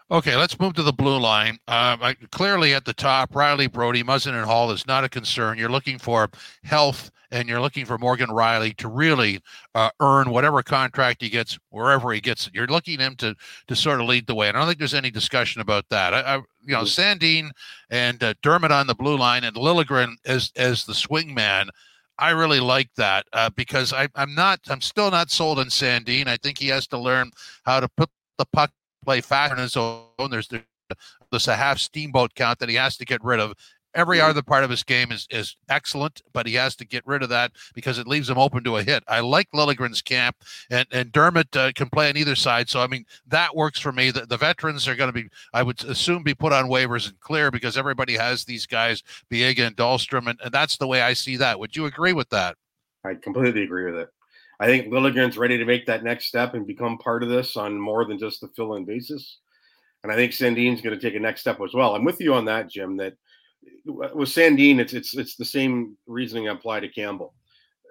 Okay, 0.09 0.37
let's 0.37 0.57
move 0.57 0.73
to 0.75 0.83
the 0.83 0.93
blue 0.93 1.19
line. 1.19 1.59
Uh, 1.67 2.13
clearly, 2.31 2.73
at 2.73 2.85
the 2.85 2.93
top, 2.93 3.31
Rielly, 3.33 3.69
Brodie, 3.69 4.03
Muzzin, 4.03 4.33
and 4.33 4.45
Holl 4.45 4.71
is 4.71 4.87
not 4.87 5.03
a 5.03 5.09
concern. 5.09 5.57
You're 5.57 5.69
looking 5.69 5.99
for 5.99 6.29
health, 6.63 7.11
and 7.29 7.49
you're 7.49 7.59
looking 7.59 7.85
for 7.85 7.97
Morgan 7.97 8.29
Rielly 8.29 8.73
to 8.77 8.87
really 8.87 9.41
uh, 9.75 9.89
earn 9.99 10.29
whatever 10.29 10.63
contract 10.63 11.21
he 11.21 11.29
gets 11.29 11.59
wherever 11.71 12.13
he 12.13 12.21
gets 12.21 12.47
it. 12.47 12.55
You're 12.55 12.67
looking 12.67 12.99
him 12.99 13.15
to 13.17 13.35
to 13.67 13.75
sort 13.75 13.99
of 13.99 14.07
lead 14.07 14.27
the 14.27 14.35
way. 14.35 14.47
And 14.47 14.55
I 14.55 14.61
don't 14.61 14.69
think 14.69 14.79
there's 14.79 14.93
any 14.93 15.11
discussion 15.11 15.59
about 15.59 15.83
that. 15.89 16.13
I, 16.13 16.21
I 16.21 16.35
you 16.37 16.73
know, 16.73 16.83
Sandin 16.83 17.49
and 17.89 18.23
uh, 18.23 18.33
Dermott 18.41 18.71
on 18.71 18.87
the 18.87 18.95
blue 18.95 19.17
line, 19.17 19.43
and 19.43 19.57
Liljegren 19.57 20.15
as 20.25 20.53
as 20.55 20.85
the 20.85 20.95
swing 20.95 21.33
man. 21.33 21.69
I 22.19 22.31
really 22.31 22.59
like 22.59 22.89
that 22.95 23.25
uh, 23.33 23.49
because 23.51 23.93
I, 23.93 24.07
am 24.15 24.33
not, 24.33 24.59
I'm 24.69 24.81
still 24.81 25.11
not 25.11 25.29
sold 25.29 25.59
on 25.59 25.67
Sandin. 25.67 26.27
I 26.27 26.37
think 26.37 26.57
he 26.57 26.67
has 26.69 26.87
to 26.87 26.97
learn 26.97 27.31
how 27.63 27.79
to 27.79 27.87
put 27.89 28.09
the 28.37 28.45
puck 28.45 28.71
play 29.05 29.21
faster 29.21 29.55
in 29.55 29.61
his 29.61 29.77
own. 29.77 30.07
There's, 30.29 30.49
there's 31.31 31.47
a 31.47 31.55
half 31.55 31.77
steamboat 31.77 32.33
count 32.35 32.59
that 32.59 32.69
he 32.69 32.75
has 32.75 32.97
to 32.97 33.05
get 33.05 33.23
rid 33.23 33.39
of. 33.39 33.53
Every 33.95 34.21
other 34.21 34.43
part 34.43 34.63
of 34.63 34.69
his 34.69 34.83
game 34.83 35.11
is, 35.11 35.27
is 35.31 35.55
excellent, 35.69 36.21
but 36.33 36.45
he 36.45 36.53
has 36.53 36.75
to 36.75 36.85
get 36.85 37.07
rid 37.07 37.23
of 37.23 37.29
that 37.29 37.53
because 37.73 37.97
it 37.97 38.07
leaves 38.07 38.29
him 38.29 38.37
open 38.37 38.63
to 38.63 38.77
a 38.77 38.83
hit. 38.83 39.03
I 39.07 39.21
like 39.21 39.49
Liljegren's 39.51 40.01
camp, 40.01 40.35
and, 40.69 40.87
and 40.91 41.11
Dermott 41.11 41.55
uh, 41.55 41.71
can 41.73 41.89
play 41.89 42.09
on 42.09 42.17
either 42.17 42.35
side. 42.35 42.69
So, 42.69 42.81
I 42.81 42.87
mean, 42.87 43.05
that 43.27 43.55
works 43.55 43.79
for 43.79 43.91
me. 43.91 44.11
The, 44.11 44.25
the 44.25 44.37
veterans 44.37 44.87
are 44.87 44.95
going 44.95 45.11
to 45.11 45.13
be, 45.13 45.29
I 45.53 45.63
would 45.63 45.83
assume, 45.85 46.21
be 46.21 46.35
put 46.35 46.53
on 46.53 46.65
waivers 46.65 47.09
and 47.09 47.19
clear 47.19 47.49
because 47.49 47.77
everybody 47.77 48.15
has 48.15 48.45
these 48.45 48.65
guys, 48.67 49.01
Biega 49.31 49.65
and 49.65 49.75
Dahlstrom, 49.75 50.29
and, 50.29 50.39
and 50.43 50.51
that's 50.51 50.77
the 50.77 50.87
way 50.87 51.01
I 51.01 51.13
see 51.13 51.37
that. 51.37 51.59
Would 51.59 51.75
you 51.75 51.85
agree 51.85 52.13
with 52.13 52.29
that? 52.29 52.55
I 53.03 53.15
completely 53.15 53.63
agree 53.63 53.85
with 53.85 54.01
it. 54.01 54.09
I 54.59 54.65
think 54.67 54.87
Liljegren's 54.87 55.37
ready 55.37 55.57
to 55.57 55.65
make 55.65 55.85
that 55.85 56.03
next 56.03 56.25
step 56.25 56.53
and 56.53 56.65
become 56.65 56.97
part 56.97 57.23
of 57.23 57.29
this 57.29 57.57
on 57.57 57.79
more 57.79 58.05
than 58.05 58.19
just 58.19 58.41
the 58.41 58.47
fill 58.49 58.75
in 58.75 58.85
basis. 58.85 59.37
And 60.03 60.11
I 60.11 60.15
think 60.15 60.33
Sandin's 60.33 60.81
going 60.81 60.97
to 60.97 61.01
take 61.01 61.15
a 61.15 61.19
next 61.19 61.41
step 61.41 61.59
as 61.61 61.73
well. 61.73 61.95
I'm 61.95 62.05
with 62.05 62.19
you 62.21 62.33
on 62.33 62.45
that, 62.45 62.69
Jim, 62.69 62.97
that 62.97 63.13
with 63.85 64.29
Sandin, 64.29 64.79
it's 64.79 64.93
it's 64.93 65.15
it's 65.15 65.35
the 65.35 65.45
same 65.45 65.97
reasoning 66.07 66.49
I 66.49 66.53
apply 66.53 66.81
to 66.81 66.89
Campbell. 66.89 67.33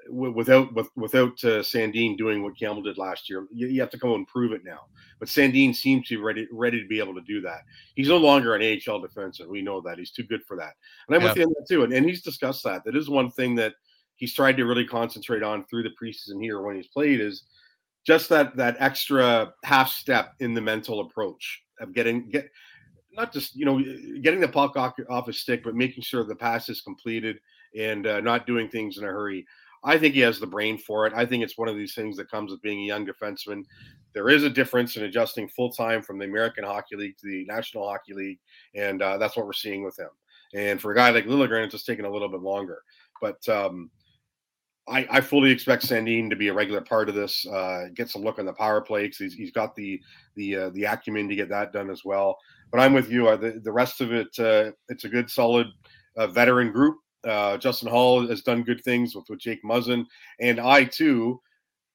without 0.09 0.73
with, 0.75 0.89
without 0.97 1.33
uh, 1.45 1.63
Sandin 1.63 2.17
doing 2.17 2.43
what 2.43 2.59
Campbell 2.59 2.83
did 2.83 2.99
last 2.99 3.29
year. 3.29 3.47
You, 3.53 3.69
you, 3.69 3.81
have 3.81 3.91
to 3.91 3.99
come 3.99 4.13
and 4.13 4.27
prove 4.27 4.53
it 4.53 4.65
now. 4.65 4.81
But 5.19 5.29
Sandin 5.29 5.75
seems 5.75 6.09
to 6.09 6.17
be 6.17 6.23
ready 6.23 6.47
ready 6.53 6.81
to 6.81 6.89
be 6.89 6.99
able 6.99 7.15
to 7.15 7.23
do 7.23 7.41
that. 7.43 7.63
He's 7.95 8.09
no 8.09 8.19
longer 8.19 8.55
an 8.55 8.63
AHL 8.63 9.01
defenseman. 9.01 9.49
We 9.49 9.63
know 9.63 9.81
that 9.81 9.99
he's 9.99 10.13
too 10.13 10.25
good 10.25 10.45
for 10.45 10.57
that. 10.59 10.75
And 11.09 11.17
I'm 11.17 11.23
yeah. 11.23 11.29
with 11.29 11.39
you 11.39 11.45
on 11.45 11.55
that 11.59 11.67
too. 11.69 11.85
And, 11.85 11.93
and 11.93 12.07
he's 12.07 12.23
discussed 12.23 12.65
that. 12.65 12.85
That 12.85 12.97
is 12.97 13.09
one 13.09 13.31
thing 13.31 13.55
that 13.57 13.75
he's 14.17 14.35
tried 14.35 14.57
to 14.57 14.65
really 14.65 14.87
concentrate 14.87 15.43
on 15.43 15.65
through 15.65 15.85
the 15.85 15.95
preseason 16.01 16.43
here 16.43 16.61
when 16.61 16.77
he's 16.77 16.89
played 16.89 17.21
is 17.21 17.45
just 18.07 18.29
that 18.29 18.57
that 18.57 18.77
extra 18.79 19.53
half 19.65 19.91
step 19.91 20.35
in 20.41 20.55
the 20.55 20.61
mental 20.61 21.01
approach 21.01 21.63
of 21.81 21.93
getting 21.93 22.29
get 22.31 22.49
not 23.17 23.33
just 23.33 23.57
you 23.57 23.65
know 23.65 23.83
getting 24.21 24.41
the 24.41 24.49
puck 24.49 24.77
off, 24.77 25.27
his 25.27 25.41
stick, 25.41 25.63
but 25.65 25.75
making 25.75 26.03
sure 26.03 26.25
the 26.25 26.35
pass 26.35 26.69
is 26.69 26.81
completed 26.81 27.39
and 27.79 28.07
uh, 28.07 28.21
not 28.21 28.47
doing 28.47 28.69
things 28.69 28.99
in 28.99 29.05
a 29.05 29.09
hurry. 29.09 29.47
I 29.85 29.99
think 29.99 30.15
he 30.15 30.21
has 30.21 30.41
the 30.41 30.47
brain 30.47 30.79
for 30.79 31.07
it. 31.07 31.13
I 31.15 31.25
think 31.27 31.45
it's 31.45 31.59
one 31.59 31.69
of 31.69 31.77
these 31.77 31.95
things 31.95 32.17
that 32.17 32.31
comes 32.31 32.51
with 32.51 32.63
being 32.63 32.81
a 32.81 32.87
young 32.87 33.07
defenseman. 33.07 33.63
There 34.15 34.29
is 34.29 34.43
a 34.43 34.51
difference 34.51 34.97
in 34.97 35.05
adjusting 35.05 35.49
full 35.49 35.71
time 35.71 36.03
from 36.03 36.19
the 36.19 36.25
American 36.25 36.65
Hockey 36.65 36.97
League 36.97 37.17
to 37.19 37.27
the 37.29 37.45
National 37.47 37.89
Hockey 37.89 38.15
League, 38.15 38.39
and 38.75 39.01
uh, 39.03 39.19
that's 39.19 39.37
what 39.37 39.47
we're 39.47 39.53
seeing 39.53 39.85
with 39.85 39.99
him. 39.99 40.09
And 40.55 40.81
for 40.81 40.93
a 40.93 40.95
guy 40.95 41.11
like 41.11 41.27
Liljegren, 41.27 41.65
it's 41.65 41.73
just 41.73 41.87
taking 41.87 42.05
a 42.05 42.11
little 42.11 42.29
bit 42.29 42.41
longer. 42.41 42.83
But 43.21 43.47
um, 43.49 43.91
I, 44.89 45.07
I, 45.11 45.21
fully 45.21 45.51
expect 45.51 45.87
Sandin 45.87 46.31
to 46.31 46.37
be 46.37 46.49
a 46.49 46.55
regular 46.55 46.81
part 46.81 47.09
of 47.09 47.15
this. 47.15 47.47
Uh, 47.47 47.87
get 47.95 48.09
some 48.09 48.23
look 48.23 48.39
on 48.39 48.47
the 48.47 48.53
power 48.53 48.81
play 48.81 49.05
because 49.05 49.19
he's, 49.19 49.35
he's 49.35 49.51
got 49.51 49.75
the 49.75 50.01
the 50.37 50.57
uh, 50.57 50.71
the 50.71 50.85
acumen 50.85 51.29
to 51.29 51.35
get 51.35 51.49
that 51.49 51.73
done 51.73 51.91
as 51.91 52.05
well. 52.05 52.39
But 52.71 52.81
I'm 52.81 52.93
with 52.93 53.11
you. 53.11 53.29
Uh, 53.29 53.37
the, 53.37 53.61
the 53.63 53.73
rest 53.73 54.01
of 54.01 54.13
it, 54.13 54.29
uh, 54.39 54.73
it's 54.89 55.05
a 55.05 55.09
good, 55.09 55.31
solid 55.31 55.69
uh, 56.17 56.29
veteran 56.29 56.73
group. 56.73 56.99
Uh, 57.25 57.57
Justin 57.57 57.89
Holl 57.89 58.27
has 58.29 58.43
done 58.43 58.63
good 58.63 58.83
things 58.85 59.15
with, 59.15 59.25
with 59.29 59.41
Jake 59.41 59.63
Muzzin, 59.65 60.07
and 60.41 60.61
I 60.61 60.85
too, 60.85 61.41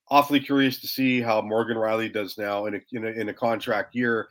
awfully 0.09 0.41
curious 0.41 0.79
to 0.81 0.87
see 0.87 1.21
how 1.21 1.41
Morgan 1.41 1.77
Rielly 1.77 2.11
does 2.11 2.37
now 2.37 2.65
in 2.65 2.75
a, 2.75 2.79
in 2.91 3.05
a, 3.05 3.07
in 3.07 3.29
a 3.29 3.33
contract 3.33 3.95
year. 3.95 4.27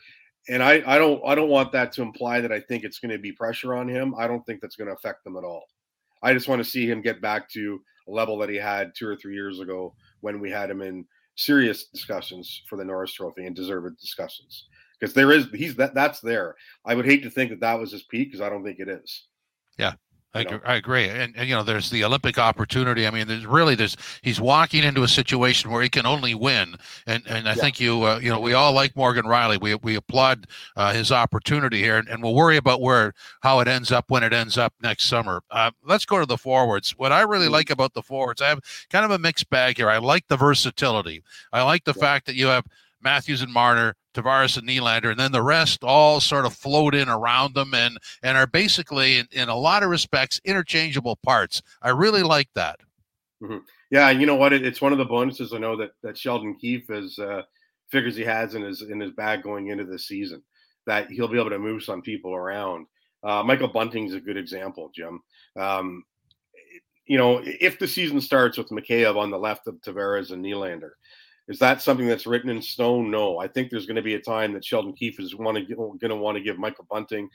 And 0.49 0.62
I, 0.62 0.83
I 0.87 0.99
don't 0.99 1.23
I 1.26 1.35
don't 1.35 1.49
want 1.49 1.73
that 1.73 1.93
to 1.93 2.02
imply 2.02 2.40
that 2.40 2.52
I 2.52 2.61
think 2.61 2.85
it's 2.85 2.99
going 2.99 3.12
to 3.12 3.19
be 3.19 3.33
pressure 3.33 3.75
on 3.75 3.88
him. 3.88 4.14
I 4.19 4.26
don't 4.26 4.45
think 4.45 4.61
that's 4.61 4.76
going 4.76 4.88
to 4.88 4.95
affect 4.95 5.25
them 5.25 5.37
at 5.37 5.45
all. 5.45 5.64
I 6.23 6.35
just 6.35 6.49
want 6.49 6.62
to 6.62 6.71
see 6.71 6.90
him 6.90 7.00
get 7.02 7.21
back 7.21 7.49
to 7.50 7.81
level 8.11 8.38
that 8.38 8.49
he 8.49 8.57
had 8.57 8.93
two 8.95 9.07
or 9.07 9.17
three 9.17 9.35
years 9.35 9.61
ago 9.61 9.95
when 10.21 10.40
we 10.40 10.50
had 10.50 10.71
him 10.71 10.83
in 10.83 11.05
serious 11.37 11.87
discussions 11.87 12.62
for 12.69 12.76
the 12.76 12.85
Norris 12.85 13.12
Trophy 13.12 13.47
and 13.47 13.57
deserved 13.57 13.99
discussions 13.99 14.67
because 14.99 15.14
there 15.14 15.33
is 15.33 15.49
he's 15.55 15.75
that 15.76 15.95
that's 15.95 16.21
there. 16.21 16.57
I 16.85 16.95
would 16.95 17.07
hate 17.07 17.23
to 17.23 17.31
think 17.31 17.50
that 17.50 17.61
that 17.61 17.79
was 17.79 17.93
his 17.93 18.02
peak 18.02 18.29
because 18.29 18.40
I 18.40 18.50
don't 18.50 18.64
think 18.64 18.79
it 18.79 18.88
is. 18.88 19.26
Yeah, 19.79 19.95
I, 20.33 20.47
I, 20.65 20.75
agree, 20.77 21.09
and, 21.09 21.35
and, 21.37 21.49
you 21.49 21.57
know, 21.57 21.65
there's 21.65 21.91
the 21.91 22.05
Olympic 22.05 22.39
opportunity. 22.39 23.05
I 23.05 23.11
mean, 23.11 23.27
there's 23.27 23.47
really 23.47 23.75
there's 23.75 23.97
he's 24.23 24.41
walking 24.41 24.85
into 24.85 25.03
a 25.03 25.09
situation 25.09 25.73
where 25.73 25.83
he 25.83 25.89
can 25.89 26.07
only 26.07 26.37
win, 26.37 26.77
and 27.07 27.25
and 27.27 27.49
I 27.49 27.55
yeah. 27.55 27.61
think 27.61 27.81
you 27.81 28.05
uh, 28.05 28.21
you 28.23 28.31
know 28.31 28.39
we 28.39 28.53
all 28.53 28.73
like 28.73 28.95
Morgan 28.95 29.25
Rielly. 29.25 29.61
We 29.61 29.75
we 29.75 29.97
applaud 29.97 30.47
uh, 30.77 30.93
his 30.93 31.11
opportunity 31.11 31.79
here, 31.81 31.97
and, 31.97 32.09
and, 32.09 32.23
we'll 32.23 32.35
worry 32.35 32.57
about 32.57 32.81
where 32.81 33.13
how 33.41 33.59
it 33.59 33.67
ends 33.67 33.91
up 33.91 34.05
when 34.09 34.23
it 34.23 34.33
ends 34.33 34.57
up 34.57 34.73
next 34.81 35.07
summer. 35.07 35.43
Uh, 35.51 35.73
let's 35.85 36.05
go 36.05 36.21
to 36.21 36.27
the 36.27 36.39
forwards. 36.39 36.93
What 36.97 37.11
I 37.11 37.23
really 37.23 37.47
mm-hmm. 37.47 37.55
like 37.55 37.71
about 37.71 37.95
the 37.95 38.03
forwards, 38.03 38.41
I 38.41 38.51
have 38.51 38.61
kind 38.89 39.05
of 39.05 39.11
a 39.11 39.19
mixed 39.19 39.51
bag 39.51 39.79
here. 39.79 39.91
I 39.91 39.99
like 39.99 40.29
the 40.29 40.37
versatility. 40.37 41.25
I 41.53 41.63
like 41.63 41.85
the 41.85 41.95
yeah. 41.97 42.01
fact 42.01 42.27
that 42.27 42.37
you 42.37 42.47
have 42.47 42.65
Matthews 43.03 43.43
and 43.43 43.53
Marner, 43.53 43.97
Tavares 44.14 44.57
and 44.57 44.69
Nylander, 44.69 45.11
and 45.11 45.21
then 45.21 45.33
the 45.33 45.43
rest 45.43 45.85
all 45.85 46.21
sort 46.21 46.47
of 46.47 46.55
float 46.55 46.95
in 46.95 47.09
around 47.09 47.55
them 47.55 47.75
and 47.75 47.99
and 48.23 48.37
are 48.37 48.47
basically 48.47 49.19
in, 49.19 49.29
in 49.33 49.49
a 49.49 49.57
lot 49.57 49.83
of 49.83 49.90
respects 49.90 50.40
interchangeable 50.45 51.17
parts. 51.17 51.62
I 51.83 51.90
really 51.90 52.23
like 52.23 52.49
that. 52.55 52.81
Mm-hmm. 53.43 53.59
Yeah, 53.90 54.11
you 54.11 54.26
know 54.26 54.37
what? 54.37 54.52
It, 54.52 54.64
it's 54.64 54.81
one 54.81 54.93
of 54.93 54.99
the 54.99 55.05
bonuses 55.05 55.52
I 55.52 55.59
know 55.59 55.76
that 55.76 55.90
that 56.02 56.19
Sheldon 56.19 56.57
Keefe 56.57 56.90
is 56.90 57.19
uh, 57.19 57.43
figures 57.90 58.17
he 58.17 58.25
has 58.25 58.55
in 58.55 58.62
his 58.62 58.83
in 58.83 59.00
his 59.00 59.12
bag 59.12 59.43
going 59.43 59.69
into 59.69 59.85
the 59.85 59.99
season 59.99 60.43
that 60.87 61.11
he'll 61.11 61.29
be 61.29 61.38
able 61.38 61.50
to 61.50 61.59
move 61.59 61.83
some 61.83 62.02
people 62.02 62.35
around. 62.35 62.87
Uh, 63.23 63.43
Michael 63.43 63.69
Bunting's 63.69 64.14
a 64.14 64.21
good 64.21 64.37
example, 64.37 64.90
Jim. 64.95 65.21
Um, 65.59 66.05
you 67.07 67.19
know, 67.19 67.43
if 67.45 67.79
the 67.79 67.88
season 67.88 68.21
starts 68.21 68.57
with 68.57 68.71
Mikheyev 68.71 69.17
on 69.17 69.31
the 69.31 69.38
left 69.38 69.67
of 69.67 69.81
Tavares 69.83 70.31
and 70.31 70.45
Nylander, 70.45 70.90
is 71.50 71.59
that 71.59 71.83
something 71.83 72.07
that's 72.07 72.28
written 72.28 72.49
in 72.49 72.62
stone? 72.62 73.11
No. 73.11 73.38
I 73.38 73.49
think 73.49 73.71
there's 73.71 73.85
going 73.85 73.97
to 73.97 74.02
be 74.02 74.14
a 74.14 74.21
time 74.21 74.52
that 74.52 74.64
Sheldon 74.64 74.92
Keefe 74.92 75.19
is 75.19 75.35
want 75.35 75.59
to 75.59 75.75
going 75.75 75.99
to 75.99 76.16
want 76.16 76.37
to 76.38 76.42
give 76.42 76.59
Michael 76.59 76.87
Bunting 76.88 77.28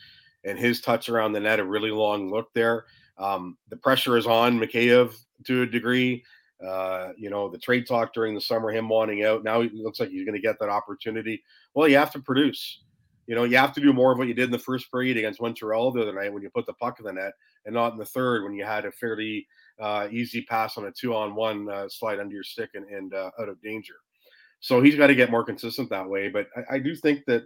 and 0.45 0.57
his 0.57 0.79
touch 0.79 1.10
around 1.10 1.34
the 1.34 1.41
net 1.41 1.60
a 1.60 1.65
really 1.65 1.91
long 1.91 2.31
look 2.31 2.53
there. 2.53 2.86
Um, 3.17 3.57
the 3.69 3.75
pressure 3.75 4.17
is 4.17 4.25
on 4.25 4.57
Mikheyev 4.57 5.13
to 5.45 5.63
a 5.63 5.65
degree. 5.65 6.24
Uh, 6.65 7.10
you 7.17 7.29
know, 7.29 7.50
the 7.50 7.57
trade 7.57 7.86
talk 7.86 8.13
during 8.13 8.34
the 8.34 8.39
summer, 8.39 8.72
him 8.72 8.88
wanting 8.88 9.25
out. 9.25 9.43
Now 9.43 9.60
it 9.60 9.74
looks 9.74 10.00
like 10.00 10.10
he's 10.10 10.24
going 10.24 10.36
to 10.36 10.41
get 10.41 10.60
that 10.60 10.69
opportunity. 10.69 11.43
Well, 11.74 11.89
you 11.89 11.98
have 11.98 12.12
to 12.13 12.19
produce. 12.19 12.84
You 13.27 13.36
know, 13.36 13.43
you 13.43 13.57
have 13.57 13.74
to 13.74 13.81
do 13.81 13.91
more 13.91 14.13
of 14.13 14.17
what 14.17 14.29
you 14.29 14.34
did 14.34 14.45
in 14.45 14.51
the 14.51 14.60
first 14.60 14.89
period 14.89 15.17
against 15.17 15.41
Montreal 15.41 15.91
the 15.91 16.03
other 16.03 16.13
night 16.13 16.31
when 16.31 16.41
you 16.41 16.50
put 16.51 16.67
the 16.67 16.74
puck 16.74 17.00
in 17.00 17.05
the 17.05 17.12
net, 17.12 17.34
and 17.65 17.74
not 17.74 17.91
in 17.91 17.98
the 17.98 18.05
third 18.05 18.43
when 18.43 18.53
you 18.53 18.63
had 18.63 18.86
a 18.86 18.91
fairly 18.93 19.45
uh, 19.79 20.07
easy 20.10 20.43
pass 20.43 20.77
on 20.77 20.86
a 20.86 20.91
two-on-one 20.91 21.69
uh, 21.69 21.89
slide 21.89 22.19
under 22.19 22.34
your 22.34 22.43
stick 22.43 22.69
and, 22.75 22.86
and 22.86 23.13
uh, 23.13 23.31
out 23.39 23.50
of 23.50 23.62
danger. 23.62 23.95
So 24.65 24.81
he's 24.81 24.95
got 24.95 25.07
to 25.07 25.15
get 25.15 25.29
more 25.29 25.43
consistent 25.43 25.91
that 25.91 26.10
way. 26.10 26.27
But 26.27 26.48
I, 26.57 26.77
I 26.77 26.79
do 26.79 26.95
think 26.95 27.24
that 27.27 27.43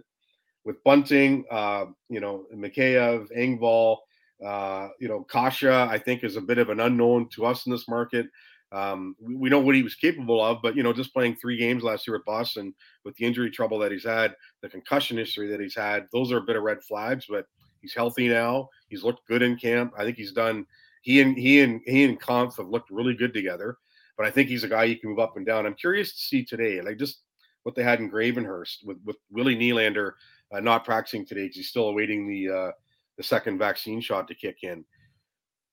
with 0.64 0.82
Bunting, 0.84 1.44
uh, 1.50 1.84
you 2.08 2.18
know, 2.18 2.46
Mikheyev, 2.54 3.28
Engvall, 3.36 3.98
uh, 4.42 4.88
you 4.98 5.06
know, 5.06 5.26
Kase, 5.30 5.64
I 5.64 5.98
think 5.98 6.24
is 6.24 6.36
a 6.36 6.40
bit 6.40 6.56
of 6.56 6.70
an 6.70 6.80
unknown 6.80 7.28
to 7.34 7.44
us 7.44 7.66
in 7.66 7.72
this 7.72 7.86
market. 7.88 8.24
Um, 8.72 9.16
we, 9.20 9.50
know 9.50 9.60
what 9.60 9.74
he 9.74 9.82
was 9.82 9.96
capable 9.96 10.42
of, 10.42 10.62
but 10.62 10.74
you 10.74 10.82
know, 10.82 10.94
just 10.94 11.12
playing 11.12 11.36
three 11.36 11.58
games 11.58 11.82
last 11.82 12.08
year 12.08 12.16
with 12.16 12.24
Boston 12.24 12.72
with 13.04 13.14
the 13.16 13.26
injury 13.26 13.50
trouble 13.50 13.78
that 13.80 13.92
he's 13.92 14.06
had, 14.06 14.34
the 14.62 14.70
concussion 14.70 15.18
history 15.18 15.48
that 15.48 15.60
he's 15.60 15.76
had, 15.76 16.06
those 16.14 16.32
are 16.32 16.38
a 16.38 16.42
bit 16.42 16.56
of 16.56 16.62
red 16.62 16.82
flags. 16.82 17.26
But 17.28 17.44
he's 17.82 17.92
healthy 17.92 18.28
now. 18.28 18.70
He's 18.88 19.04
looked 19.04 19.28
good 19.28 19.42
in 19.42 19.58
camp. 19.58 19.92
I 19.94 20.04
think 20.04 20.16
he's 20.16 20.32
done. 20.32 20.64
He 21.02 21.20
and 21.20 21.36
he 21.36 21.60
and 21.60 21.82
he 21.84 22.04
and 22.04 22.18
Kampf 22.18 22.56
have 22.56 22.68
looked 22.68 22.90
really 22.90 23.14
good 23.14 23.34
together 23.34 23.76
but 24.20 24.26
I 24.26 24.30
think 24.30 24.50
he's 24.50 24.64
a 24.64 24.68
guy 24.68 24.84
you 24.84 24.98
can 24.98 25.08
move 25.08 25.18
up 25.18 25.38
and 25.38 25.46
down. 25.46 25.64
I'm 25.64 25.72
curious 25.72 26.12
to 26.12 26.18
see 26.18 26.44
today, 26.44 26.82
like 26.82 26.98
just 26.98 27.22
what 27.62 27.74
they 27.74 27.82
had 27.82 28.00
in 28.00 28.10
Gravenhurst 28.10 28.84
with 28.84 28.98
with 29.02 29.16
Willie 29.30 29.56
Nylander 29.56 30.12
uh, 30.52 30.60
not 30.60 30.84
practicing 30.84 31.24
today 31.24 31.44
because 31.44 31.56
he's 31.56 31.70
still 31.70 31.88
awaiting 31.88 32.28
the 32.28 32.54
uh, 32.54 32.72
the 33.16 33.22
second 33.22 33.58
vaccine 33.58 33.98
shot 33.98 34.28
to 34.28 34.34
kick 34.34 34.58
in. 34.60 34.84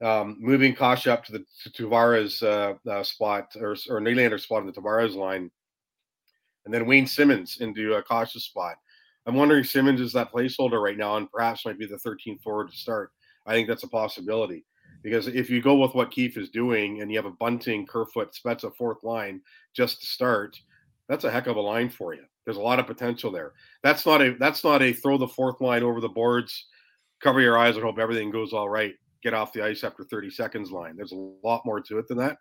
Um, 0.02 0.38
moving 0.40 0.74
Kase 0.74 1.08
up 1.08 1.26
to 1.26 1.34
the 1.34 1.46
to 1.64 1.70
Tavares 1.72 2.42
uh, 2.42 2.90
uh, 2.90 3.04
spot 3.04 3.52
or 3.60 3.72
or 3.90 4.00
Nylander 4.00 4.40
spot 4.40 4.62
in 4.62 4.68
the 4.68 4.72
Tavares 4.72 5.14
line, 5.14 5.52
and 6.64 6.74
then 6.74 6.86
Wayne 6.86 7.06
Simmonds 7.06 7.58
into 7.60 7.96
a 7.96 8.02
Kase's 8.02 8.46
spot. 8.46 8.78
I'm 9.26 9.36
wondering 9.36 9.66
Simmonds 9.66 10.00
is 10.00 10.14
that 10.14 10.32
placeholder 10.32 10.82
right 10.82 10.98
now, 10.98 11.18
and 11.18 11.30
perhaps 11.30 11.66
might 11.66 11.78
be 11.78 11.86
the 11.86 11.98
13th 11.98 12.42
forward 12.44 12.72
to 12.72 12.78
start. 12.78 13.12
I 13.46 13.52
think 13.52 13.68
that's 13.68 13.84
a 13.84 13.90
possibility. 13.90 14.64
Because 15.08 15.28
if 15.28 15.50
you 15.50 15.62
go 15.62 15.78
with 15.78 15.96
what 15.96 16.12
Keefe 16.12 16.36
is 16.36 16.50
doing 16.50 17.02
and 17.02 17.10
you 17.10 17.18
have 17.18 17.26
a 17.26 17.32
Bunting, 17.32 17.88
Kerfoot, 17.88 18.34
Spezza 18.34 18.76
fourth 18.76 19.06
line 19.06 19.40
just 19.74 20.02
to 20.02 20.06
start, 20.06 20.60
that's 21.08 21.24
a 21.24 21.32
heck 21.32 21.48
of 21.48 21.56
a 21.56 21.62
line 21.62 21.90
for 21.90 22.14
you. 22.14 22.26
There's 22.44 22.58
a 22.58 22.62
lot 22.62 22.78
of 22.78 22.88
potential 22.88 23.32
there. 23.32 23.54
That's 23.84 24.06
not 24.06 24.22
a 24.22 24.36
that's 24.38 24.66
not 24.66 24.82
a 24.82 24.92
throw 24.92 25.18
the 25.18 25.26
fourth 25.26 25.62
line 25.62 25.82
over 25.82 26.02
the 26.02 26.10
boards, 26.10 26.66
cover 27.24 27.40
your 27.40 27.58
eyes 27.58 27.76
and 27.76 27.86
hope 27.86 28.00
everything 28.00 28.32
goes 28.32 28.52
all 28.52 28.68
right. 28.68 28.96
Get 29.24 29.34
off 29.34 29.54
the 29.54 29.64
ice 29.64 29.86
after 29.86 30.04
30 30.04 30.30
seconds 30.30 30.72
line. 30.72 30.98
There's 30.98 31.14
a 31.14 31.32
lot 31.42 31.66
more 31.66 31.80
to 31.80 32.00
it 32.00 32.10
than 32.10 32.18
that. 32.18 32.36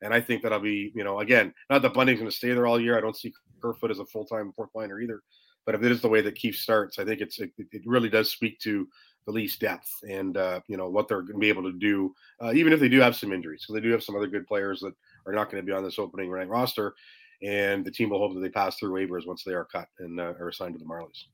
And 0.00 0.14
I 0.14 0.22
think 0.22 0.42
that'll 0.42 0.60
be, 0.60 0.92
you 0.94 1.04
know, 1.04 1.20
again, 1.20 1.52
not 1.68 1.82
that 1.82 1.92
Bunting's 1.92 2.20
going 2.20 2.30
to 2.30 2.34
stay 2.36 2.54
there 2.54 2.66
all 2.66 2.80
year. 2.80 2.96
I 2.96 3.02
don't 3.02 3.14
see 3.14 3.34
Kerfoot 3.60 3.90
as 3.90 3.98
a 3.98 4.06
full 4.06 4.24
time 4.24 4.54
fourth 4.56 4.70
liner 4.74 5.02
either. 5.02 5.20
But 5.66 5.74
if 5.74 5.82
it 5.82 5.92
is 5.92 6.00
the 6.00 6.08
way 6.08 6.22
that 6.22 6.36
Keefe 6.36 6.56
starts, 6.56 6.98
I 6.98 7.04
think 7.04 7.20
it's 7.20 7.38
it, 7.40 7.50
it 7.58 7.82
really 7.84 8.08
does 8.08 8.30
speak 8.30 8.58
to 8.60 8.88
the 9.26 9.32
Leafs 9.32 9.56
depth 9.56 9.90
and 10.08 10.36
uh, 10.36 10.60
you 10.68 10.76
know 10.76 10.88
what 10.88 11.08
they're 11.08 11.22
going 11.22 11.34
to 11.34 11.38
be 11.38 11.48
able 11.48 11.64
to 11.64 11.72
do, 11.72 12.14
uh, 12.42 12.52
even 12.52 12.72
if 12.72 12.80
they 12.80 12.88
do 12.88 13.00
have 13.00 13.16
some 13.16 13.32
injuries, 13.32 13.62
because 13.62 13.74
they 13.74 13.86
do 13.86 13.92
have 13.92 14.02
some 14.02 14.16
other 14.16 14.28
good 14.28 14.46
players 14.46 14.80
that 14.80 14.94
are 15.26 15.32
not 15.32 15.50
going 15.50 15.62
to 15.62 15.66
be 15.66 15.72
on 15.72 15.82
this 15.82 15.98
opening 15.98 16.32
night 16.32 16.48
roster, 16.48 16.94
and 17.42 17.84
the 17.84 17.90
team 17.90 18.10
will 18.10 18.18
hope 18.18 18.34
that 18.34 18.40
they 18.40 18.48
pass 18.48 18.76
through 18.76 18.92
waivers 18.92 19.26
once 19.26 19.42
they 19.42 19.52
are 19.52 19.64
cut 19.64 19.88
and 19.98 20.20
uh, 20.20 20.34
are 20.40 20.48
assigned 20.48 20.74
to 20.74 20.78
the 20.78 20.84
Marlies. 20.84 21.24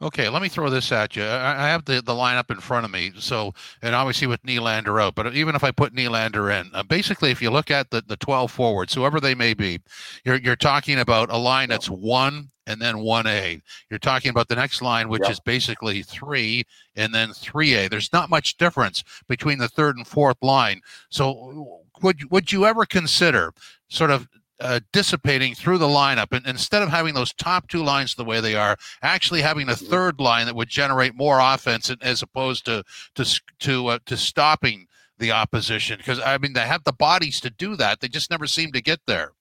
Okay, 0.00 0.28
let 0.28 0.42
me 0.42 0.48
throw 0.48 0.70
this 0.70 0.92
at 0.92 1.16
you. 1.16 1.24
I 1.24 1.66
have 1.66 1.84
the, 1.84 1.94
the 1.94 2.12
lineup 2.12 2.52
in 2.52 2.60
front 2.60 2.84
of 2.84 2.92
me. 2.92 3.10
So, 3.18 3.52
and 3.82 3.96
obviously 3.96 4.28
with 4.28 4.40
Nylander 4.44 5.02
out, 5.02 5.16
but 5.16 5.34
even 5.34 5.56
if 5.56 5.64
I 5.64 5.72
put 5.72 5.92
Nylander 5.92 6.60
in, 6.60 6.70
uh, 6.72 6.84
basically, 6.84 7.32
if 7.32 7.42
you 7.42 7.50
look 7.50 7.72
at 7.72 7.90
the, 7.90 8.04
the 8.06 8.16
12 8.16 8.52
forwards, 8.52 8.94
whoever 8.94 9.18
they 9.18 9.34
may 9.34 9.54
be, 9.54 9.80
you're, 10.24 10.36
you're 10.36 10.54
talking 10.54 11.00
about 11.00 11.32
a 11.32 11.36
line 11.36 11.68
that's 11.68 11.90
one 11.90 12.50
and 12.68 12.80
then 12.80 12.96
1A. 12.96 13.60
You're 13.90 13.98
talking 13.98 14.30
about 14.30 14.46
the 14.46 14.54
next 14.54 14.82
line, 14.82 15.08
which 15.08 15.28
is 15.28 15.40
basically 15.40 16.02
three 16.02 16.62
and 16.94 17.12
then 17.12 17.30
3A. 17.30 17.90
There's 17.90 18.12
not 18.12 18.30
much 18.30 18.56
difference 18.56 19.02
between 19.26 19.58
the 19.58 19.68
third 19.68 19.96
and 19.96 20.06
fourth 20.06 20.36
line. 20.42 20.80
So, 21.10 21.80
would, 22.02 22.30
would 22.30 22.52
you 22.52 22.66
ever 22.66 22.86
consider 22.86 23.52
sort 23.88 24.12
of 24.12 24.28
uh, 24.60 24.80
dissipating 24.92 25.54
through 25.54 25.78
the 25.78 25.86
lineup, 25.86 26.32
and 26.32 26.46
instead 26.46 26.82
of 26.82 26.88
having 26.88 27.14
those 27.14 27.32
top 27.34 27.68
two 27.68 27.82
lines 27.82 28.14
the 28.14 28.24
way 28.24 28.40
they 28.40 28.54
are, 28.54 28.76
actually 29.02 29.42
having 29.42 29.68
a 29.68 29.72
mm-hmm. 29.72 29.86
third 29.86 30.20
line 30.20 30.46
that 30.46 30.56
would 30.56 30.68
generate 30.68 31.14
more 31.14 31.38
offense 31.40 31.90
as 32.02 32.22
opposed 32.22 32.64
to 32.64 32.82
to 33.14 33.40
to 33.60 33.86
uh, 33.88 33.98
to 34.06 34.16
stopping 34.16 34.86
the 35.18 35.32
opposition? 35.32 35.98
Because 35.98 36.20
I 36.20 36.38
mean, 36.38 36.52
they 36.52 36.60
have 36.60 36.84
the 36.84 36.92
bodies 36.92 37.40
to 37.40 37.50
do 37.50 37.76
that. 37.76 38.00
They 38.00 38.08
just 38.08 38.30
never 38.30 38.46
seem 38.46 38.72
to 38.72 38.82
get 38.82 39.00
there. 39.06 39.32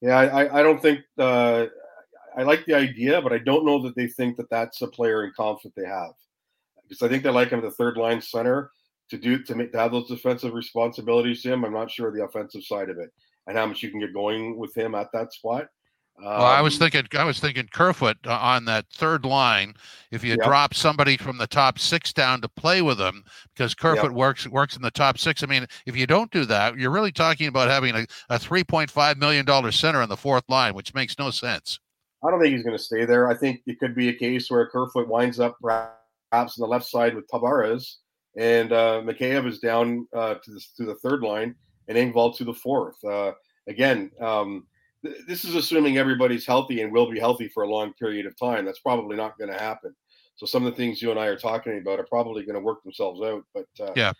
Yeah, 0.00 0.16
I, 0.16 0.60
I 0.60 0.62
don't 0.62 0.80
think 0.80 1.00
uh, 1.18 1.66
I 2.36 2.42
like 2.42 2.64
the 2.64 2.74
idea, 2.74 3.20
but 3.20 3.32
I 3.32 3.38
don't 3.38 3.66
know 3.66 3.82
that 3.82 3.96
they 3.96 4.06
think 4.06 4.36
that 4.36 4.48
that's 4.48 4.80
a 4.80 4.86
player 4.86 5.24
in 5.24 5.32
confidence 5.36 5.74
they 5.76 5.86
have. 5.86 6.12
Because 6.88 7.02
I 7.02 7.08
think 7.08 7.22
they 7.22 7.30
like 7.30 7.50
him 7.50 7.60
the 7.60 7.70
third 7.70 7.96
line 7.96 8.20
center 8.20 8.70
to 9.10 9.18
do 9.18 9.42
to 9.42 9.54
make 9.54 9.72
to 9.72 9.78
have 9.78 9.92
those 9.92 10.08
defensive 10.08 10.54
responsibilities 10.54 11.42
to 11.42 11.52
him. 11.52 11.64
I'm 11.64 11.72
not 11.72 11.90
sure 11.90 12.10
the 12.10 12.24
offensive 12.24 12.62
side 12.62 12.90
of 12.90 12.98
it 12.98 13.10
and 13.46 13.56
how 13.56 13.66
much 13.66 13.82
you 13.82 13.90
can 13.90 14.00
get 14.00 14.12
going 14.12 14.56
with 14.58 14.76
him 14.76 14.94
at 14.94 15.08
that 15.12 15.32
spot. 15.32 15.66
Um, 16.18 16.26
well, 16.26 16.42
I 16.42 16.60
was 16.60 16.74
um, 16.74 16.80
thinking, 16.80 17.18
I 17.18 17.24
was 17.24 17.40
thinking 17.40 17.66
Kerfoot 17.72 18.18
uh, 18.26 18.32
on 18.32 18.66
that 18.66 18.84
third 18.92 19.24
line. 19.24 19.74
If 20.10 20.22
you 20.22 20.30
yep. 20.30 20.40
drop 20.40 20.74
somebody 20.74 21.16
from 21.16 21.38
the 21.38 21.46
top 21.46 21.78
six 21.78 22.12
down 22.12 22.42
to 22.42 22.48
play 22.48 22.82
with 22.82 22.98
them, 22.98 23.24
because 23.54 23.74
Kerfoot 23.74 24.10
yep. 24.10 24.12
works 24.12 24.46
works 24.46 24.76
in 24.76 24.82
the 24.82 24.90
top 24.90 25.16
six. 25.16 25.42
I 25.42 25.46
mean, 25.46 25.66
if 25.86 25.96
you 25.96 26.06
don't 26.06 26.30
do 26.30 26.44
that, 26.44 26.76
you're 26.76 26.90
really 26.90 27.12
talking 27.12 27.46
about 27.46 27.68
having 27.68 27.94
a, 27.94 28.06
a 28.28 28.38
three 28.38 28.64
point 28.64 28.90
five 28.90 29.16
million 29.16 29.46
dollar 29.46 29.72
center 29.72 30.02
on 30.02 30.10
the 30.10 30.16
fourth 30.16 30.44
line, 30.48 30.74
which 30.74 30.92
makes 30.92 31.18
no 31.18 31.30
sense. 31.30 31.78
I 32.22 32.30
don't 32.30 32.40
think 32.40 32.54
he's 32.54 32.64
going 32.64 32.76
to 32.76 32.82
stay 32.82 33.06
there. 33.06 33.30
I 33.30 33.34
think 33.34 33.62
it 33.66 33.78
could 33.78 33.94
be 33.94 34.10
a 34.10 34.14
case 34.14 34.50
where 34.50 34.66
Kerfoot 34.66 35.08
winds 35.08 35.40
up 35.40 35.56
perhaps 35.62 35.94
on 36.32 36.48
the 36.58 36.66
left 36.66 36.84
side 36.84 37.14
with 37.14 37.26
Tavares, 37.28 37.94
and 38.36 38.72
uh, 38.72 39.00
Mikheyev 39.02 39.46
is 39.46 39.58
down 39.58 40.06
uh, 40.14 40.34
to 40.34 40.50
the 40.50 40.60
to 40.76 40.84
the 40.84 40.96
third 40.96 41.22
line, 41.22 41.54
and 41.90 41.98
Engvall 41.98 42.34
to 42.38 42.44
the 42.44 42.54
fourth. 42.54 43.02
Uh, 43.04 43.32
again. 43.66 44.10
Um, 44.20 44.66
this 45.26 45.44
is 45.44 45.54
assuming 45.54 45.96
everybody's 45.96 46.46
healthy 46.46 46.82
and 46.82 46.92
will 46.92 47.10
be 47.10 47.18
healthy 47.18 47.48
for 47.48 47.62
a 47.62 47.70
long 47.70 47.92
period 47.94 48.26
of 48.26 48.38
time. 48.38 48.64
That's 48.64 48.80
probably 48.80 49.16
not 49.16 49.38
going 49.38 49.50
to 49.50 49.58
happen. 49.58 49.94
So 50.36 50.46
some 50.46 50.64
of 50.64 50.72
the 50.72 50.76
things 50.76 51.00
you 51.00 51.10
and 51.10 51.18
I 51.18 51.26
are 51.26 51.38
talking 51.38 51.78
about 51.78 52.00
are 52.00 52.06
probably 52.06 52.44
going 52.44 52.54
to 52.54 52.60
work 52.60 52.82
themselves 52.82 53.20
out. 53.22 53.44
But 53.54 53.66
uh, 53.80 53.92
yeah, 53.96 54.12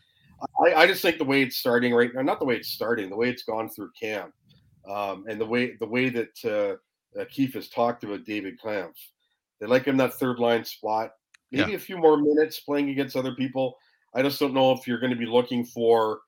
I, 0.64 0.74
I, 0.74 0.86
just 0.86 1.02
think 1.02 1.18
the 1.18 1.24
way 1.24 1.42
it's 1.42 1.56
starting 1.56 1.94
right 1.94 2.10
now, 2.14 2.22
not 2.22 2.38
the 2.38 2.44
way 2.44 2.56
it's 2.56 2.70
starting, 2.70 3.10
the 3.10 3.16
way 3.16 3.30
it's 3.30 3.42
gone 3.42 3.68
through 3.68 3.90
camp, 4.00 4.32
um, 4.88 5.24
and 5.28 5.40
the 5.40 5.46
way 5.46 5.76
the 5.80 5.86
way 5.86 6.08
that 6.10 6.38
uh, 6.44 7.20
uh, 7.20 7.24
Keefe 7.30 7.54
has 7.54 7.68
talked 7.68 8.04
about 8.04 8.24
David 8.24 8.60
Kampf, 8.60 8.98
they 9.60 9.66
like 9.66 9.84
him 9.84 9.96
that 9.98 10.14
third 10.14 10.38
line 10.38 10.64
spot. 10.64 11.12
Maybe 11.52 11.72
yeah. 11.72 11.76
a 11.76 11.80
few 11.80 11.98
more 11.98 12.16
minutes 12.16 12.60
playing 12.60 12.90
against 12.90 13.16
other 13.16 13.34
people. 13.34 13.76
I 14.14 14.22
just 14.22 14.38
don't 14.38 14.54
know 14.54 14.72
if 14.72 14.86
you're 14.86 15.00
going 15.00 15.12
to 15.12 15.18
be 15.18 15.26
looking 15.26 15.64
for 15.64 16.20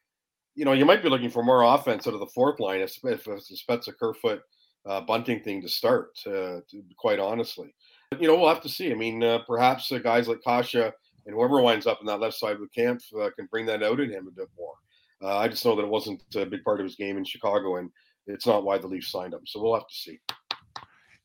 you 0.54 0.64
know, 0.64 0.73
you 0.73 0.85
might 0.85 1.02
be 1.02 1.09
looking 1.09 1.30
for 1.30 1.42
more 1.42 1.62
offense 1.62 2.06
out 2.06 2.14
of 2.14 2.21
the 2.21 2.26
fourth 2.26 2.61
line 2.61 2.80
if, 2.80 2.99
if 3.04 3.26
it's 3.26 3.50
a 3.50 3.54
Spezza 3.54 3.97
Kerfoot 3.99 4.42
uh, 4.87 5.00
Bunting 5.00 5.40
thing 5.40 5.62
to 5.62 5.68
start, 5.68 6.11
uh, 6.26 6.61
to, 6.71 6.82
quite 6.99 7.18
honestly. 7.18 7.75
But, 8.11 8.21
you 8.21 8.28
know, 8.28 8.37
we'll 8.37 8.49
have 8.49 8.62
to 8.62 8.68
see. 8.68 8.90
I 8.90 8.94
mean, 8.94 9.23
uh, 9.23 9.38
perhaps 9.47 9.90
uh, 9.90 9.99
guys 9.99 10.28
like 10.28 10.42
Kase 10.47 10.75
and 10.75 11.35
whoever 11.35 11.62
winds 11.62 11.87
up 11.87 12.00
in 12.00 12.06
that 12.06 12.21
left 12.21 12.37
side 12.37 12.59
with 12.59 12.73
Kampf 12.75 13.04
uh, 13.18 13.30
can 13.37 13.47
bring 13.50 13.66
that 13.66 13.82
out 13.82 14.00
in 14.00 14.11
him 14.11 14.26
a 14.26 14.32
bit 14.32 14.49
more. 14.59 14.75
Uh, 15.23 15.38
I 15.38 15.49
just 15.49 15.64
know 15.64 15.76
that 15.76 15.85
it 15.85 15.88
wasn't 15.88 16.23
a 16.35 16.44
big 16.44 16.64
part 16.64 16.80
of 16.80 16.85
his 16.85 16.97
game 16.97 17.16
in 17.16 17.25
Chicago, 17.25 17.76
and 17.76 17.90
it's 18.26 18.47
not 18.47 18.64
why 18.64 18.76
the 18.76 18.88
Leafs 18.88 19.11
signed 19.11 19.32
him. 19.32 19.47
So 19.47 19.62
we'll 19.62 19.75
have 19.75 19.87
to 19.87 19.94
see. 19.94 20.18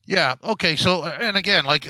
Yeah. 0.06 0.36
Okay. 0.42 0.76
So, 0.76 1.04
and 1.04 1.36
again, 1.36 1.64
like 1.64 1.86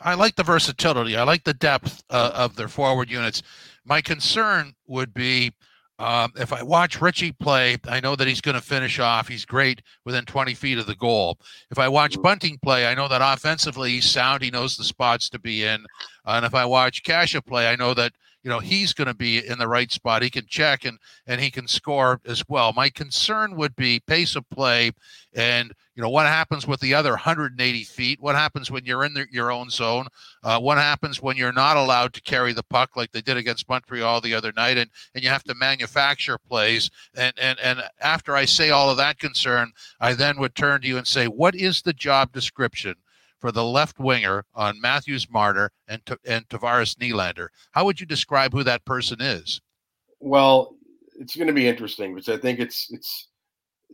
I 0.00 0.14
like 0.14 0.34
the 0.34 0.42
versatility. 0.42 1.16
I 1.16 1.22
like 1.22 1.44
the 1.44 1.54
depth 1.54 2.02
of 2.10 2.56
their 2.56 2.68
forward 2.68 3.10
units. 3.10 3.42
My 3.84 4.00
concern 4.00 4.74
would 4.86 5.14
be 5.14 5.52
um, 6.02 6.32
if 6.34 6.52
I 6.52 6.64
watch 6.64 7.00
Ritchie 7.00 7.30
play, 7.30 7.78
I 7.86 8.00
know 8.00 8.16
that 8.16 8.26
he's 8.26 8.40
going 8.40 8.56
to 8.56 8.60
finish 8.60 8.98
off. 8.98 9.28
He's 9.28 9.44
great 9.44 9.82
within 10.04 10.24
20 10.24 10.52
feet 10.54 10.78
of 10.78 10.86
the 10.86 10.96
goal. 10.96 11.38
If 11.70 11.78
I 11.78 11.86
watch 11.88 12.14
mm-hmm. 12.14 12.22
Bunting 12.22 12.58
play, 12.60 12.88
I 12.88 12.94
know 12.94 13.06
that 13.06 13.22
offensively 13.22 13.90
he's 13.90 14.10
sound. 14.10 14.42
He 14.42 14.50
knows 14.50 14.76
the 14.76 14.82
spots 14.82 15.28
to 15.28 15.38
be 15.38 15.62
in. 15.62 15.84
Uh, 16.26 16.32
and 16.32 16.44
if 16.44 16.56
I 16.56 16.64
watch 16.64 17.04
Kase 17.04 17.38
play, 17.46 17.68
I 17.68 17.76
know 17.76 17.94
that 17.94 18.14
you 18.42 18.50
know 18.50 18.58
he's 18.58 18.92
going 18.92 19.08
to 19.08 19.14
be 19.14 19.46
in 19.46 19.58
the 19.58 19.68
right 19.68 19.90
spot. 19.90 20.22
He 20.22 20.30
can 20.30 20.46
check 20.46 20.84
and 20.84 20.98
and 21.26 21.40
he 21.40 21.50
can 21.50 21.68
score 21.68 22.20
as 22.26 22.42
well. 22.48 22.72
My 22.72 22.90
concern 22.90 23.56
would 23.56 23.76
be 23.76 24.00
pace 24.00 24.36
of 24.36 24.48
play 24.50 24.92
and 25.34 25.72
you 25.94 26.02
know 26.02 26.08
what 26.08 26.26
happens 26.26 26.66
with 26.66 26.80
the 26.80 26.94
other 26.94 27.10
180 27.10 27.84
feet 27.84 28.20
what 28.20 28.34
happens 28.34 28.70
when 28.70 28.84
you're 28.84 29.04
in 29.04 29.14
the, 29.14 29.26
your 29.30 29.50
own 29.50 29.70
zone 29.70 30.06
uh, 30.42 30.58
what 30.58 30.78
happens 30.78 31.22
when 31.22 31.36
you're 31.36 31.52
not 31.52 31.76
allowed 31.76 32.12
to 32.12 32.20
carry 32.22 32.52
the 32.52 32.62
puck 32.62 32.96
like 32.96 33.10
they 33.12 33.20
did 33.20 33.36
against 33.36 33.68
montreal 33.68 34.20
the 34.20 34.34
other 34.34 34.52
night 34.56 34.76
and, 34.76 34.90
and 35.14 35.22
you 35.22 35.30
have 35.30 35.44
to 35.44 35.54
manufacture 35.54 36.38
plays 36.38 36.90
and, 37.14 37.32
and 37.38 37.58
and 37.60 37.82
after 38.00 38.34
i 38.34 38.44
say 38.44 38.70
all 38.70 38.90
of 38.90 38.96
that 38.96 39.18
concern 39.18 39.70
i 40.00 40.12
then 40.12 40.38
would 40.38 40.54
turn 40.54 40.80
to 40.80 40.88
you 40.88 40.98
and 40.98 41.06
say 41.06 41.26
what 41.26 41.54
is 41.54 41.82
the 41.82 41.92
job 41.92 42.32
description 42.32 42.94
for 43.42 43.52
the 43.52 43.64
left 43.64 43.98
winger 43.98 44.46
on 44.54 44.80
matthews 44.80 45.28
marner 45.30 45.70
and, 45.88 46.00
and 46.24 46.48
tavares 46.48 46.96
Nylander. 46.96 47.48
how 47.72 47.84
would 47.84 48.00
you 48.00 48.06
describe 48.06 48.52
who 48.52 48.64
that 48.64 48.84
person 48.86 49.20
is 49.20 49.60
well 50.20 50.76
it's 51.20 51.36
going 51.36 51.48
to 51.48 51.52
be 51.52 51.68
interesting 51.68 52.14
because 52.14 52.30
i 52.30 52.38
think 52.38 52.58
it's 52.58 52.90
it's 52.90 53.28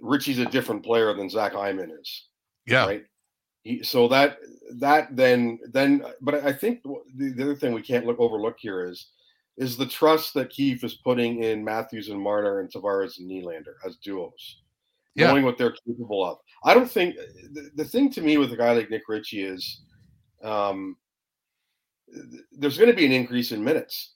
Ritchie's 0.00 0.38
a 0.38 0.46
different 0.46 0.84
player 0.84 1.12
than 1.14 1.30
Zach 1.30 1.52
Hyman 1.52 1.90
is. 1.90 2.28
Yeah. 2.66 2.86
Right. 2.86 3.04
He, 3.62 3.82
so 3.82 4.08
that 4.08 4.38
that 4.76 5.14
then 5.14 5.58
then, 5.72 6.04
but 6.20 6.36
I 6.36 6.52
think 6.52 6.82
the, 6.82 7.32
the 7.32 7.42
other 7.42 7.56
thing 7.56 7.72
we 7.72 7.82
can't 7.82 8.06
look 8.06 8.20
overlook 8.20 8.56
here 8.58 8.88
is 8.88 9.08
is 9.56 9.76
the 9.76 9.86
trust 9.86 10.34
that 10.34 10.50
Keefe 10.50 10.84
is 10.84 10.94
putting 10.94 11.42
in 11.42 11.64
Matthews 11.64 12.08
and 12.08 12.20
Marner 12.20 12.60
and 12.60 12.70
Tavares 12.70 13.18
and 13.18 13.28
Nylander 13.28 13.74
as 13.84 13.96
duos, 13.96 14.62
yeah. 15.14 15.28
knowing 15.28 15.44
what 15.44 15.58
they're 15.58 15.74
capable 15.86 16.24
of. 16.24 16.38
I 16.64 16.74
don't 16.74 16.90
think 16.90 17.16
the, 17.52 17.70
the 17.74 17.84
thing 17.84 18.10
to 18.12 18.20
me 18.20 18.38
with 18.38 18.52
a 18.52 18.56
guy 18.56 18.72
like 18.72 18.90
Nick 18.90 19.08
Ritchie 19.08 19.42
is 19.42 19.82
um, 20.42 20.96
there's 22.52 22.78
going 22.78 22.90
to 22.90 22.96
be 22.96 23.06
an 23.06 23.12
increase 23.12 23.52
in 23.52 23.62
minutes 23.62 24.14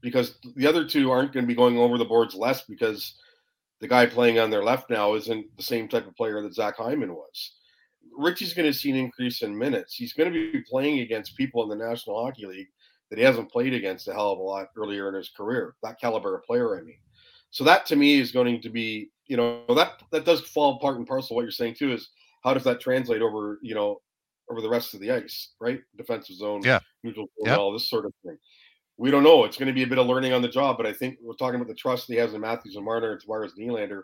because 0.00 0.38
the 0.56 0.66
other 0.66 0.86
two 0.86 1.10
aren't 1.10 1.32
going 1.32 1.44
to 1.44 1.48
be 1.48 1.54
going 1.54 1.78
over 1.78 1.98
the 1.98 2.04
boards 2.04 2.34
less 2.34 2.62
because 2.62 3.14
the 3.80 3.88
guy 3.88 4.06
playing 4.06 4.38
on 4.38 4.50
their 4.50 4.64
left 4.64 4.90
now 4.90 5.14
isn't 5.14 5.44
the 5.56 5.62
same 5.62 5.88
type 5.88 6.06
of 6.06 6.16
player 6.16 6.40
that 6.42 6.54
Zach 6.54 6.76
Hyman 6.76 7.14
was. 7.14 7.52
Ritchie's 8.16 8.54
going 8.54 8.70
to 8.70 8.76
see 8.76 8.90
an 8.90 8.96
increase 8.96 9.42
in 9.42 9.56
minutes. 9.56 9.94
He's 9.94 10.14
going 10.14 10.32
to 10.32 10.52
be 10.52 10.62
playing 10.68 11.00
against 11.00 11.36
people 11.36 11.62
in 11.62 11.68
the 11.68 11.84
National 11.84 12.24
Hockey 12.24 12.46
League 12.46 12.68
that 13.10 13.18
he 13.18 13.24
hasn't 13.24 13.50
played 13.50 13.74
against 13.74 14.08
a 14.08 14.12
hell 14.12 14.32
of 14.32 14.38
a 14.38 14.42
lot 14.42 14.68
earlier 14.76 15.08
in 15.08 15.14
his 15.14 15.28
career. 15.28 15.74
That 15.82 16.00
caliber 16.00 16.36
of 16.36 16.44
player, 16.44 16.78
I 16.78 16.82
mean. 16.82 16.98
So 17.50 17.64
that 17.64 17.86
to 17.86 17.96
me 17.96 18.20
is 18.20 18.32
going 18.32 18.60
to 18.60 18.70
be, 18.70 19.10
you 19.26 19.36
know, 19.36 19.62
that 19.74 20.02
that 20.12 20.24
does 20.24 20.40
fall 20.40 20.78
part 20.78 20.98
and 20.98 21.06
parcel. 21.06 21.36
What 21.36 21.42
you're 21.42 21.50
saying 21.50 21.74
too 21.74 21.92
is 21.92 22.10
how 22.44 22.54
does 22.54 22.64
that 22.64 22.80
translate 22.80 23.22
over, 23.22 23.58
you 23.62 23.74
know, 23.74 24.00
over 24.50 24.60
the 24.60 24.68
rest 24.68 24.94
of 24.94 25.00
the 25.00 25.10
ice, 25.10 25.54
right? 25.60 25.80
Defensive 25.96 26.36
zone, 26.36 26.62
yeah, 26.64 26.80
neutral 27.02 27.26
zone, 27.38 27.46
yep. 27.46 27.58
all 27.58 27.72
this 27.72 27.88
sort 27.88 28.04
of 28.04 28.12
thing 28.24 28.38
we 28.98 29.10
don't 29.10 29.22
know. 29.22 29.44
It's 29.44 29.56
going 29.56 29.68
to 29.68 29.74
be 29.74 29.82
a 29.82 29.86
bit 29.86 29.98
of 29.98 30.06
learning 30.06 30.32
on 30.32 30.42
the 30.42 30.48
job, 30.48 30.76
but 30.76 30.86
I 30.86 30.92
think 30.92 31.18
we're 31.22 31.34
talking 31.34 31.56
about 31.56 31.68
the 31.68 31.74
trust 31.74 32.06
he 32.06 32.16
has 32.16 32.34
in 32.34 32.40
Matthews 32.40 32.76
and 32.76 32.84
Marner 32.84 33.12
and 33.12 33.20
Tavares 33.20 33.52
Nylander. 33.58 34.02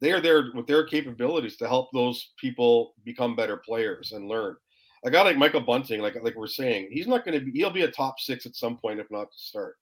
They 0.00 0.12
are 0.12 0.20
there 0.20 0.50
with 0.54 0.66
their 0.66 0.86
capabilities 0.86 1.56
to 1.58 1.68
help 1.68 1.90
those 1.92 2.32
people 2.38 2.94
become 3.04 3.36
better 3.36 3.58
players 3.58 4.12
and 4.12 4.28
learn. 4.28 4.56
A 5.04 5.10
guy 5.10 5.22
like 5.22 5.36
Michael 5.36 5.60
Bunting, 5.60 6.00
like 6.00 6.16
like 6.22 6.36
we're 6.36 6.46
saying, 6.46 6.88
he's 6.90 7.06
not 7.06 7.24
going 7.24 7.38
to 7.38 7.44
be. 7.44 7.58
He'll 7.58 7.70
be 7.70 7.82
a 7.82 7.90
top 7.90 8.18
six 8.18 8.46
at 8.46 8.56
some 8.56 8.76
point, 8.76 9.00
if 9.00 9.10
not 9.10 9.30
to 9.30 9.38
start. 9.38 9.76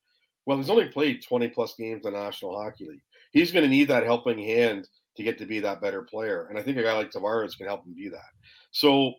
Well, 0.48 0.56
he's 0.56 0.70
only 0.70 0.88
played 0.88 1.22
20 1.22 1.48
plus 1.48 1.74
games 1.78 2.06
in 2.06 2.12
the 2.14 2.18
National 2.18 2.58
Hockey 2.58 2.86
League. 2.88 3.02
He's 3.32 3.52
going 3.52 3.64
to 3.64 3.68
need 3.68 3.88
that 3.88 4.04
helping 4.04 4.38
hand 4.38 4.88
to 5.18 5.22
get 5.22 5.36
to 5.36 5.44
be 5.44 5.60
that 5.60 5.82
better 5.82 6.00
player. 6.00 6.46
And 6.48 6.58
I 6.58 6.62
think 6.62 6.78
a 6.78 6.82
guy 6.82 6.94
like 6.94 7.10
Tavares 7.10 7.54
can 7.54 7.66
help 7.66 7.84
him 7.84 7.94
do 7.94 8.08
that. 8.08 8.30
So 8.70 9.12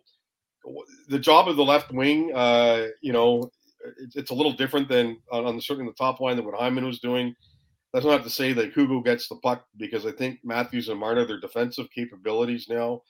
the 1.06 1.20
job 1.20 1.46
of 1.46 1.54
the 1.54 1.64
left 1.64 1.92
wing, 1.92 2.32
uh, 2.34 2.88
you 3.00 3.12
know, 3.12 3.48
it's 4.16 4.32
a 4.32 4.34
little 4.34 4.54
different 4.54 4.88
than 4.88 5.18
on, 5.30 5.46
on 5.46 5.54
the, 5.54 5.62
certainly 5.62 5.88
the 5.88 6.04
top 6.04 6.18
line 6.18 6.34
than 6.34 6.44
what 6.44 6.58
Hyman 6.58 6.84
was 6.84 6.98
doing. 6.98 7.32
That's 7.92 8.04
not 8.04 8.24
to 8.24 8.30
say 8.30 8.52
that 8.54 8.72
Hugo 8.72 9.00
gets 9.00 9.28
the 9.28 9.36
puck 9.36 9.64
because 9.76 10.06
I 10.06 10.10
think 10.10 10.40
Matthews 10.42 10.88
and 10.88 10.98
Marner, 10.98 11.24
their 11.26 11.38
defensive 11.38 11.86
capabilities 11.94 12.66
now 12.68 13.02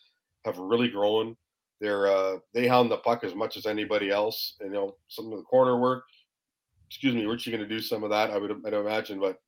have 0.44 0.58
really 0.58 0.88
grown. 0.88 1.38
They're 1.80 2.06
uh, 2.06 2.36
they 2.52 2.68
hound 2.68 2.90
the 2.90 2.98
puck 2.98 3.24
as 3.24 3.34
much 3.34 3.56
as 3.56 3.64
anybody 3.64 4.10
else. 4.10 4.56
You 4.60 4.68
know, 4.68 4.96
some 5.08 5.32
of 5.32 5.38
the 5.38 5.44
corner 5.44 5.78
work. 5.78 6.04
Excuse 6.90 7.14
me, 7.14 7.24
Ritchie 7.24 7.50
going 7.50 7.62
to 7.62 7.68
do 7.68 7.80
some 7.80 8.02
of 8.04 8.10
that? 8.10 8.30
I 8.30 8.38
would 8.38 8.50
I'd 8.66 8.74
imagine, 8.74 9.20
but 9.20 9.38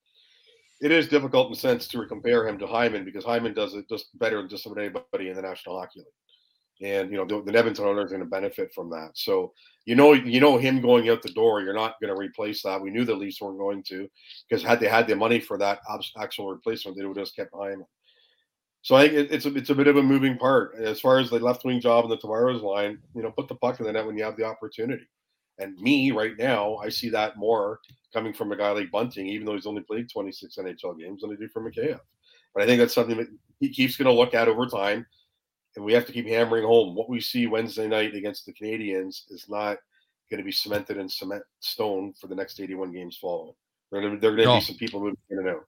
it 0.81 0.91
is 0.91 1.09
difficult 1.09 1.49
in 1.49 1.53
a 1.53 1.57
sense 1.57 1.87
to 1.89 2.07
compare 2.07 2.47
him 2.47 2.59
to 2.59 2.67
Hyman 2.67 3.05
because 3.05 3.25
Hyman 3.25 3.55
does 3.55 3.75
it 3.75 3.89
just 3.89 4.17
better 4.19 4.39
than 4.39 4.49
just 4.49 4.67
about 4.67 4.79
anybody 4.79 5.29
in 5.29 5.37
the 5.37 5.43
National 5.43 5.79
Hockey 5.79 6.01
League 6.01 6.07
and 6.83 7.11
you 7.11 7.17
know 7.17 7.25
the, 7.25 7.43
the 7.51 7.57
Edmonton 7.57 7.85
Oilers 7.85 8.07
are 8.07 8.17
going 8.17 8.21
to 8.21 8.27
benefit 8.27 8.73
from 8.75 8.91
that. 8.91 9.11
So 9.15 9.53
you 9.85 9.95
know 9.95 10.13
you 10.13 10.41
know 10.41 10.59
him 10.59 10.81
going 10.81 11.09
out 11.09 11.23
the 11.23 11.33
door, 11.33 11.63
you're 11.63 11.75
not 11.75 12.01
going 12.01 12.13
to 12.13 12.21
replace 12.21 12.63
that. 12.63 12.81
We 12.81 12.91
knew 12.91 13.05
the 13.05 13.15
Leafs 13.15 13.41
weren't 13.41 13.59
going 13.59 13.83
to 13.85 14.09
because 14.49 14.65
had 14.65 14.81
they 14.81 14.89
had 14.89 15.07
the 15.07 15.17
money 15.17 15.41
for 15.41 15.57
that 15.59 15.81
actual 16.19 16.51
replacement, 16.51 16.97
they 16.97 17.05
would 17.05 17.17
have 17.17 17.27
just 17.27 17.37
kept 17.37 17.55
Hyman. 17.55 17.87
So 18.83 18.97
I 18.97 19.03
think 19.03 19.15
it, 19.15 19.33
it's 19.33 19.47
a 19.47 19.55
it's 19.55 19.71
a 19.71 19.75
bit 19.75 19.87
of 19.87 19.97
a 19.97 20.03
moving 20.03 20.37
part 20.37 20.75
as 20.77 21.01
far 21.01 21.19
as 21.19 21.31
the 21.31 21.39
left 21.39 21.65
wing 21.65 21.81
job 21.81 22.05
and 22.05 22.13
the 22.13 22.19
Tavares 22.19 22.63
line. 22.63 22.99
You 23.15 23.23
know, 23.23 23.31
put 23.31 23.49
the 23.49 23.55
puck 23.55 23.79
in 23.79 23.87
the 23.87 23.93
net 23.93 24.07
when 24.07 24.19
you 24.19 24.25
have 24.25 24.37
the 24.37 24.45
opportunity. 24.45 25.07
And 25.59 25.79
me 25.79 26.11
right 26.13 26.37
now, 26.39 26.77
I 26.77 26.89
see 26.89 27.09
that 27.11 27.37
more 27.37 27.81
coming 28.13 28.33
from 28.33 28.53
a 28.53 28.57
guy 28.57 28.71
like 28.71 28.91
Bunting, 28.91 29.27
even 29.27 29.47
though 29.47 29.55
he's 29.55 29.67
only 29.67 29.83
played 29.83 30.11
26 30.11 30.57
NHL 30.57 30.99
games, 30.99 31.23
than 31.23 31.33
I 31.33 31.37
do 31.37 31.49
for 31.49 31.63
Mikheyev. 31.63 32.01
But 32.55 32.63
I 32.63 32.67
think 32.67 32.81
that's 32.81 32.95
something 32.95 33.17
that 33.19 33.29
he 33.61 33.69
keeps 33.69 33.97
going 33.97 34.07
to 34.07 34.13
look 34.13 34.35
at 34.35 34.49
over 34.49 34.67
time 34.67 35.07
and 35.77 35.85
we 35.85 35.93
have 35.93 36.07
to 36.07 36.13
keep 36.13 36.27
hammering 36.27 36.65
home 36.65 36.95
what 36.95 37.09
we 37.09 37.21
see 37.21 37.47
Wednesday 37.47 37.89
night 37.89 38.15
against 38.15 38.47
the 38.47 38.53
Canadiens 38.53 39.23
is 39.31 39.47
not 39.49 39.79
going 40.31 40.39
to 40.39 40.45
be 40.45 40.53
cemented 40.53 40.99
in 40.99 41.09
cement 41.09 41.43
stone 41.61 42.13
for 42.21 42.27
the 42.27 42.35
next 42.35 42.61
81 42.61 42.93
games 42.93 43.19
following. 43.21 43.55
There 43.91 44.01
are 44.01 44.09
going 44.09 44.21
to 44.21 44.45
no. 44.45 44.55
be 44.57 44.61
some 44.61 44.77
people 44.77 45.01
moving 45.01 45.17
in 45.31 45.39
and 45.39 45.49
out. 45.49 45.67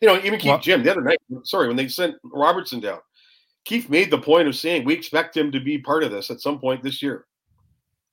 You 0.00 0.08
know, 0.08 0.18
even 0.18 0.38
Keefe 0.38 0.48
well, 0.48 0.58
Jim 0.58 0.82
the 0.82 0.90
other 0.90 1.02
night. 1.02 1.18
Sorry, 1.44 1.66
when 1.66 1.76
they 1.76 1.88
sent 1.88 2.16
Robertson 2.22 2.80
down, 2.80 3.00
Keefe 3.64 3.88
made 3.88 4.10
the 4.10 4.18
point 4.18 4.48
of 4.48 4.54
saying 4.54 4.84
we 4.84 4.94
expect 4.94 5.36
him 5.36 5.50
to 5.52 5.60
be 5.60 5.78
part 5.78 6.04
of 6.04 6.10
this 6.10 6.30
at 6.30 6.40
some 6.40 6.58
point 6.58 6.82
this 6.82 7.02
year. 7.02 7.26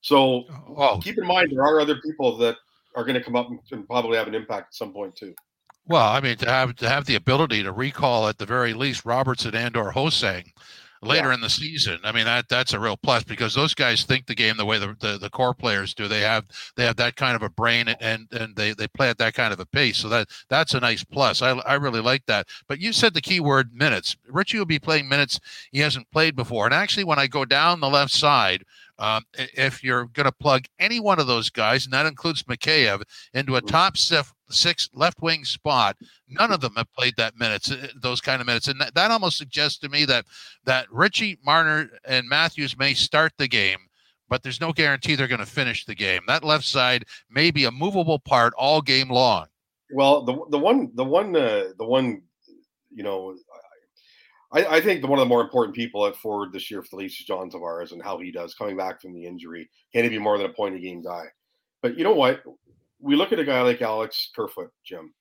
So 0.06 0.44
oh. 0.78 1.00
keep 1.02 1.18
in 1.18 1.26
mind 1.26 1.52
there 1.52 1.64
are 1.64 1.80
other 1.80 1.96
people 1.96 2.38
that 2.38 2.58
are 2.96 3.04
going 3.04 3.16
to 3.16 3.24
come 3.24 3.36
up 3.36 3.50
and 3.50 3.88
probably 3.88 4.18
have 4.18 4.28
an 4.28 4.36
impact 4.36 4.68
at 4.68 4.76
some 4.76 4.94
point 4.94 5.16
too. 5.16 5.34
Well, 5.88 6.08
I 6.08 6.22
mean, 6.22 6.38
to 6.38 6.50
have 6.50 6.76
to 6.76 6.88
have 6.88 7.06
the 7.06 7.16
ability 7.16 7.64
to 7.64 7.72
recall 7.72 8.28
at 8.28 8.38
the 8.38 8.46
very 8.46 8.76
least 8.76 9.04
Robertson 9.04 9.56
and 9.56 9.76
or 9.76 9.90
Ho-Sang 9.90 10.54
later 11.02 11.30
yeah. 11.30 11.34
in 11.34 11.42
the 11.42 11.50
season. 11.50 12.00
I 12.04 12.12
mean 12.12 12.26
that 12.26 12.48
that's 12.50 12.74
a 12.74 12.80
real 12.80 12.98
plus 12.98 13.24
because 13.24 13.56
those 13.56 13.74
guys 13.74 14.04
think 14.04 14.28
the 14.28 14.36
game 14.36 14.58
the 14.58 14.66
way 14.66 14.78
the, 14.78 14.96
the, 15.00 15.18
the 15.18 15.30
core 15.30 15.56
players 15.56 15.96
do. 15.96 16.08
They 16.08 16.22
have 16.22 16.46
they 16.76 16.86
have 16.86 16.98
that 16.98 17.16
kind 17.16 17.36
of 17.36 17.42
a 17.42 17.50
brain 17.50 17.88
and 17.88 18.28
and 18.32 18.56
they, 18.56 18.74
they 18.74 18.88
play 18.88 19.10
at 19.10 19.18
that 19.18 19.34
kind 19.34 19.54
of 19.54 19.60
a 19.60 19.66
pace. 19.66 19.98
So 19.98 20.10
that 20.10 20.28
that's 20.50 20.76
a 20.76 20.80
nice 20.80 21.04
plus. 21.04 21.42
I, 21.42 21.52
I 21.60 21.76
really 21.76 22.02
like 22.02 22.28
that. 22.28 22.48
But 22.68 22.80
you 22.80 22.94
said 22.94 23.16
the 23.16 23.22
key 23.22 23.40
word 23.40 23.74
minutes. 23.74 24.16
Ritchie 24.30 24.60
will 24.60 24.66
be 24.66 24.80
playing 24.80 25.10
minutes 25.10 25.40
he 25.72 25.80
hasn't 25.80 26.12
played 26.12 26.36
before. 26.36 26.66
And 26.66 26.76
actually, 26.76 27.06
when 27.06 27.20
I 27.20 27.26
go 27.26 27.44
down 27.44 27.80
the 27.80 27.90
left 27.90 28.12
side. 28.12 28.64
Um, 28.98 29.24
if 29.34 29.84
you're 29.84 30.06
going 30.06 30.26
to 30.26 30.32
plug 30.32 30.66
any 30.80 31.00
one 31.00 31.20
of 31.20 31.28
those 31.28 31.50
guys, 31.50 31.86
and 31.86 31.94
that 31.94 32.06
includes 32.06 32.44
Mikheyev, 32.44 33.02
into 33.34 33.56
a 33.56 33.60
mm-hmm. 33.60 33.68
top 33.68 33.98
six 33.98 34.90
left 34.94 35.22
wing 35.22 35.44
spot. 35.44 35.98
None 36.30 36.52
of 36.52 36.62
them 36.62 36.76
have 36.78 36.92
played 36.94 37.16
that 37.18 37.38
minutes, 37.38 37.72
uh, 37.72 37.88
those 38.02 38.22
kind 38.22 38.40
of 38.40 38.48
minutes, 38.48 38.68
and 38.68 38.80
that, 38.80 38.96
that 38.96 39.12
almost 39.12 39.38
suggests 39.38 39.80
to 39.80 39.90
me 39.90 40.06
that 40.06 40.26
that 40.64 40.90
Ritchie 40.92 41.40
Marner 41.44 41.90
and 42.06 42.30
Matthews 42.30 42.78
may 42.78 42.94
start 42.94 43.34
the 43.38 43.50
game, 43.50 43.80
but 44.30 44.44
there's 44.44 44.62
no 44.62 44.72
guarantee 44.72 45.16
they're 45.16 45.28
going 45.28 45.40
to 45.40 45.46
finish 45.46 45.86
the 45.86 45.96
game. 45.96 46.22
That 46.28 46.44
left 46.44 46.66
side 46.66 47.04
may 47.30 47.52
be 47.52 47.66
a 47.66 47.72
movable 47.72 48.20
part 48.20 48.54
all 48.58 48.82
game 48.82 49.10
long. 49.10 49.48
Well, 49.92 50.24
the 50.24 50.40
the 50.50 50.60
one 50.60 50.92
the 50.96 51.04
one 51.04 51.36
uh, 51.36 51.66
the 51.78 51.86
one 51.86 52.22
you 52.92 53.04
know. 53.04 53.36
I, 54.56 54.78
I 54.78 54.82
think 54.82 55.02
the, 55.02 55.08
one 55.08 55.20
of 55.20 55.26
the 55.26 55.30
more 55.30 55.42
important 55.42 55.76
people 55.76 56.06
at 56.08 56.16
forward 56.16 56.54
this 56.54 56.72
year 56.72 56.82
for 56.82 56.90
the 56.92 56.96
Leafs 56.98 57.20
is 57.20 57.26
John 57.26 57.52
Tavares 57.52 57.92
and 57.92 58.02
how 58.02 58.18
he 58.20 58.32
does 58.32 58.56
coming 58.56 58.78
back 58.78 59.02
from 59.02 59.14
the 59.14 59.26
injury. 59.26 59.70
Can 59.94 60.04
he 60.04 60.10
be 60.10 60.20
more 60.20 60.38
than 60.38 60.48
a 60.48 60.54
point 60.54 60.76
a 60.76 60.80
game 60.80 61.04
guy? 61.04 61.26
But 61.82 61.98
you 61.98 62.04
know 62.04 62.16
what? 62.16 62.42
we 63.00 63.16
look 63.16 63.32
at 63.32 63.40
a 63.40 63.46
guy 63.46 63.62
like 63.62 63.82
Alex 63.82 64.32
Kerfoot, 64.36 64.72
Jim, 64.84 65.14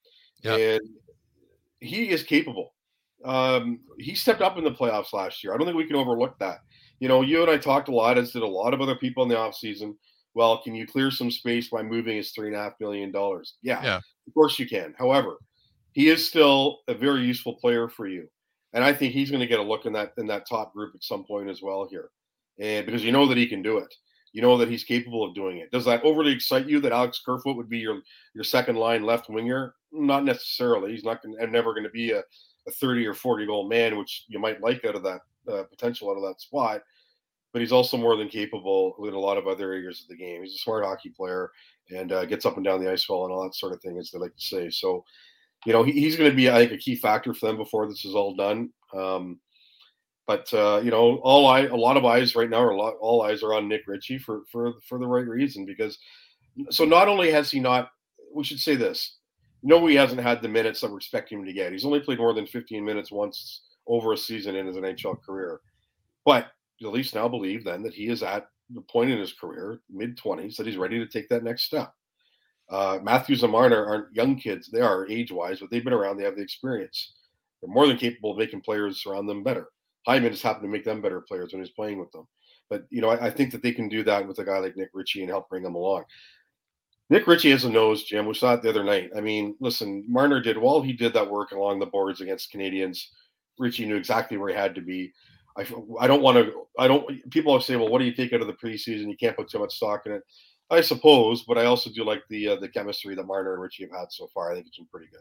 yeah. 0.43 0.57
and 0.57 0.81
he 1.81 2.11
is 2.11 2.23
capable. 2.23 2.73
Um, 3.25 3.81
he 3.99 4.15
stepped 4.15 4.43
up 4.43 4.59
in 4.59 4.65
the 4.65 4.71
playoffs 4.71 5.13
last 5.13 5.43
year. 5.43 5.53
I 5.53 5.59
don't 5.59 5.67
think 5.67 5.77
we 5.77 5.87
can 5.87 5.97
overlook 5.97 6.39
that. 6.39 6.61
You 7.01 7.09
know, 7.09 7.23
you 7.23 7.43
and 7.43 7.51
I 7.51 7.59
talked 7.59 7.89
a 7.89 7.95
lot, 7.95 8.19
as 8.19 8.33
did 8.33 8.43
a 8.43 8.47
lot 8.47 8.75
of 8.75 8.81
other 8.81 8.97
people 8.97 9.23
in 9.23 9.29
the 9.29 9.35
offseason. 9.35 9.97
Well, 10.35 10.63
can 10.63 10.75
you 10.75 10.87
clear 10.87 11.11
some 11.11 11.31
space 11.31 11.69
by 11.69 11.83
moving 11.83 12.17
his 12.17 12.33
three 12.33 12.49
and 12.49 12.57
a 12.57 12.59
half 12.59 12.73
million 12.81 13.13
dollars? 13.13 13.55
Yeah, 13.63 13.83
yeah, 13.83 13.97
of 13.97 14.35
course 14.35 14.59
you 14.59 14.67
can. 14.67 14.95
However, 14.99 15.37
he 15.93 16.09
is 16.09 16.27
still 16.27 16.81
a 16.89 16.95
very 16.95 17.23
useful 17.23 17.55
player 17.55 17.89
for 17.89 18.07
you, 18.07 18.29
and 18.75 18.85
I 18.85 18.93
think 18.93 19.15
he's 19.15 19.31
going 19.31 19.41
to 19.41 19.47
get 19.47 19.61
a 19.61 19.63
look 19.63 19.87
in 19.87 19.95
that 19.95 20.13
in 20.19 20.27
that 20.27 20.47
top 20.47 20.75
group 20.75 20.95
at 20.95 21.03
some 21.03 21.25
point 21.25 21.49
as 21.49 21.63
well 21.63 21.89
here, 21.91 22.11
and 22.59 22.85
because 22.85 23.03
you 23.03 23.13
know 23.13 23.27
that 23.27 23.39
he 23.39 23.47
can 23.47 23.63
do 23.63 23.79
it 23.79 23.95
you 24.35 24.43
know 24.43 24.59
that 24.59 24.69
he's 24.69 24.85
capable 24.85 25.25
of 25.25 25.35
doing 25.35 25.59
it. 25.59 25.71
Does 25.71 25.85
that 25.85 26.03
overly 26.03 26.33
excite 26.33 26.67
you 26.67 26.81
that 26.81 26.93
Alex 26.93 27.23
Kerfoot 27.25 27.57
would 27.57 27.71
be 27.71 27.79
your 27.79 28.03
your 28.35 28.45
second 28.45 28.77
line 28.77 29.05
left 29.05 29.31
winger? 29.31 29.77
Not 29.93 30.25
necessarily. 30.25 30.91
He's 30.91 31.05
not 31.05 31.23
gonna, 31.23 31.47
never 31.47 31.73
going 31.73 31.85
to 31.85 31.91
be 31.91 32.11
a, 32.11 32.23
a 32.67 32.71
30 32.73 33.07
or 33.07 33.15
40 33.15 33.47
goal 33.47 33.69
man, 33.69 33.97
which 33.97 34.25
you 34.27 34.41
might 34.41 34.61
like 34.61 34.85
out 34.85 34.97
of 34.97 35.05
that 35.05 35.21
uh, 35.49 35.63
potential 35.63 36.11
out 36.11 36.17
of 36.17 36.23
that 36.25 36.41
spot. 36.41 36.83
But 37.53 37.63
he's 37.63 37.71
also 37.71 37.97
more 37.97 38.17
than 38.17 38.29
capable 38.29 38.97
with 38.99 39.15
a 39.15 39.19
lot 39.19 39.39
of 39.39 39.47
other 39.47 39.73
areas 39.73 40.03
of 40.03 40.09
the 40.09 40.17
game. 40.17 40.43
He's 40.43 40.57
a 40.57 40.59
smart 40.59 40.85
hockey 40.85 41.11
player 41.11 41.53
and 41.97 42.11
uh, 42.11 42.25
gets 42.25 42.45
up 42.45 42.57
and 42.57 42.65
down 42.65 42.83
the 42.83 42.91
ice 42.91 43.09
well 43.09 43.25
and 43.25 43.33
all 43.33 43.45
that 43.45 43.55
sort 43.55 43.73
of 43.73 43.81
thing, 43.81 43.99
as 43.99 44.11
they 44.11 44.19
like 44.19 44.35
to 44.35 44.45
say. 44.45 44.69
So, 44.69 45.05
you 45.67 45.73
know, 45.73 45.83
he, 45.83 45.93
he's 45.93 46.17
going 46.17 46.31
to 46.31 46.37
be, 46.37 46.51
I 46.51 46.59
think, 46.59 46.73
a 46.73 46.79
key 46.79 46.97
factor 46.97 47.35
for 47.35 47.47
them 47.47 47.57
before 47.57 47.89
this 47.89 48.05
is 48.05 48.15
all 48.15 48.35
done. 48.35 48.71
Um, 48.95 49.41
but 50.27 50.53
uh, 50.55 50.81
you 50.83 50.91
know, 50.91 51.17
all 51.17 51.47
eye, 51.47 51.67
a 51.67 51.77
lot 51.77 51.97
of 51.97 52.05
eyes 52.05 52.35
right 52.35 52.49
now 52.49 52.63
are 52.63 52.75
lot, 52.75 52.95
all 53.01 53.23
eyes 53.23 53.43
are 53.43 53.55
on 53.55 53.69
Nick 53.69 53.83
Ritchie 53.87 54.19
for 54.19 54.43
for 54.51 54.75
for 54.89 54.99
the 54.99 55.07
right 55.07 55.27
reason 55.27 55.67
because 55.67 55.99
so 56.71 56.85
not 56.85 57.09
only 57.09 57.31
has 57.31 57.51
he 57.51 57.61
not, 57.61 57.91
we 58.33 58.45
should 58.45 58.61
say 58.61 58.77
this, 58.77 59.19
no, 59.63 59.85
he 59.87 59.95
hasn't 59.95 60.21
had 60.21 60.41
the 60.41 60.49
minutes 60.49 60.81
that 60.81 60.91
we're 60.91 60.99
expecting 60.99 61.41
him 61.41 61.47
to 61.47 61.53
get. 61.53 61.73
He's 61.73 61.85
only 61.85 62.01
played 62.01 62.19
more 62.19 62.33
than 62.33 62.47
15 62.47 62.85
minutes 62.85 63.11
once 63.11 63.63
over 63.87 64.13
a 64.13 64.17
season 64.17 64.55
in 64.55 64.67
his 64.67 64.77
NHL 64.77 65.23
career, 65.23 65.61
but 66.25 66.47
at 66.83 66.93
least 66.93 67.15
now 67.15 67.29
believe 67.29 67.65
then 67.65 67.83
that 67.83 67.95
he 67.95 68.09
is 68.09 68.23
at 68.23 68.47
the 68.71 68.81
point 68.83 69.11
in 69.11 69.19
his 69.19 69.33
career, 69.33 69.81
mid 69.91 70.17
20s, 70.17 70.57
that 70.57 70.67
he's 70.67 70.77
ready 70.77 70.99
to 70.99 71.07
take 71.07 71.29
that 71.29 71.45
next 71.45 71.65
step. 71.65 71.93
Uh, 72.71 72.99
Matthews 73.03 73.43
and 73.43 73.53
Marner 73.53 73.85
aren't 73.85 74.15
young 74.15 74.37
kids; 74.37 74.71
they 74.71 74.81
are 74.81 75.07
age 75.09 75.31
wise, 75.31 75.61
but 75.61 75.71
they've 75.71 75.85
been 75.85 75.93
around. 75.93 76.17
They 76.17 76.25
have 76.25 76.37
the 76.37 76.43
experience. 76.43 77.15
They're 77.61 77.73
more 77.73 77.87
than 77.87 77.97
capable 77.97 78.33
of 78.33 78.39
making 78.39 78.63
players 78.63 79.05
around 79.07 79.27
them 79.27 79.43
better. 79.43 79.69
Hyman 80.07 80.33
just 80.33 80.43
happened 80.43 80.65
to 80.65 80.69
make 80.69 80.85
them 80.85 81.01
better 81.01 81.21
players 81.21 81.53
when 81.53 81.63
he's 81.63 81.73
playing 81.73 81.99
with 81.99 82.13
them. 82.13 82.27
But 82.71 82.85
you 82.91 83.01
know, 83.01 83.11
I, 83.11 83.27
I, 83.27 83.31
think 83.31 83.53
that 83.53 83.63
they 83.63 83.73
can 83.73 83.89
do 83.89 84.03
that 84.05 84.27
with 84.27 84.39
a 84.39 84.45
guy 84.45 84.59
like 84.59 84.77
Nick 84.77 84.91
Ritchie 84.93 85.21
and 85.21 85.31
help 85.31 85.49
bring 85.49 85.63
them 85.63 85.75
along. 85.75 86.05
Nick 87.11 87.27
Ritchie 87.27 87.51
has 87.51 87.65
a 87.65 87.71
nose, 87.71 88.05
Jim. 88.05 88.27
We 88.27 88.35
saw 88.35 88.55
it 88.55 88.63
the 88.63 88.71
other 88.71 88.85
night. 88.85 89.11
I 89.17 89.21
mean, 89.21 89.57
listen, 89.61 90.05
Marner 90.09 90.41
did 90.41 90.57
while 90.57 90.81
he 90.81 90.93
did 90.93 91.13
that 91.13 91.31
work 91.31 91.53
along 91.53 91.79
the 91.79 91.87
boards 91.87 92.21
against 92.21 92.53
Canadiens. 92.53 92.99
Ritchie 93.59 93.87
knew 93.87 93.97
exactly 93.97 94.37
where 94.37 94.49
he 94.49 94.55
had 94.55 94.75
to 94.75 94.81
be. 94.81 95.13
I, 95.57 95.67
I 96.01 96.07
don't 96.07 96.23
want 96.23 96.39
to. 96.39 96.67
I 96.79 96.89
don't. 96.89 97.31
People 97.31 97.53
always 97.53 97.67
say, 97.67 97.77
well, 97.77 97.89
what 97.89 97.99
do 97.99 98.05
you 98.05 98.15
take 98.15 98.33
out 98.33 98.41
of 98.41 98.47
the 98.47 98.55
preseason? 98.55 99.09
You 99.09 99.17
can't 99.17 99.37
put 99.37 99.49
too 99.49 99.59
much 99.59 99.75
stock 99.75 100.07
in 100.07 100.13
it. 100.13 100.23
I 100.71 100.81
suppose, 100.81 101.43
but 101.43 101.59
I 101.59 101.67
also 101.67 101.91
do 101.91 102.05
like 102.05 102.23
the 102.29 102.49
uh, 102.49 102.57
the 102.57 102.69
chemistry 102.69 103.15
that 103.15 103.27
Marner 103.27 103.53
and 103.55 103.63
Ritchie 103.63 103.85
have 103.85 103.99
had 103.99 104.13
so 104.13 104.29
far. 104.33 104.51
I 104.51 104.55
think 104.55 104.67
it's 104.67 104.79
been 104.79 104.87
pretty 104.87 105.09
good. 105.11 105.21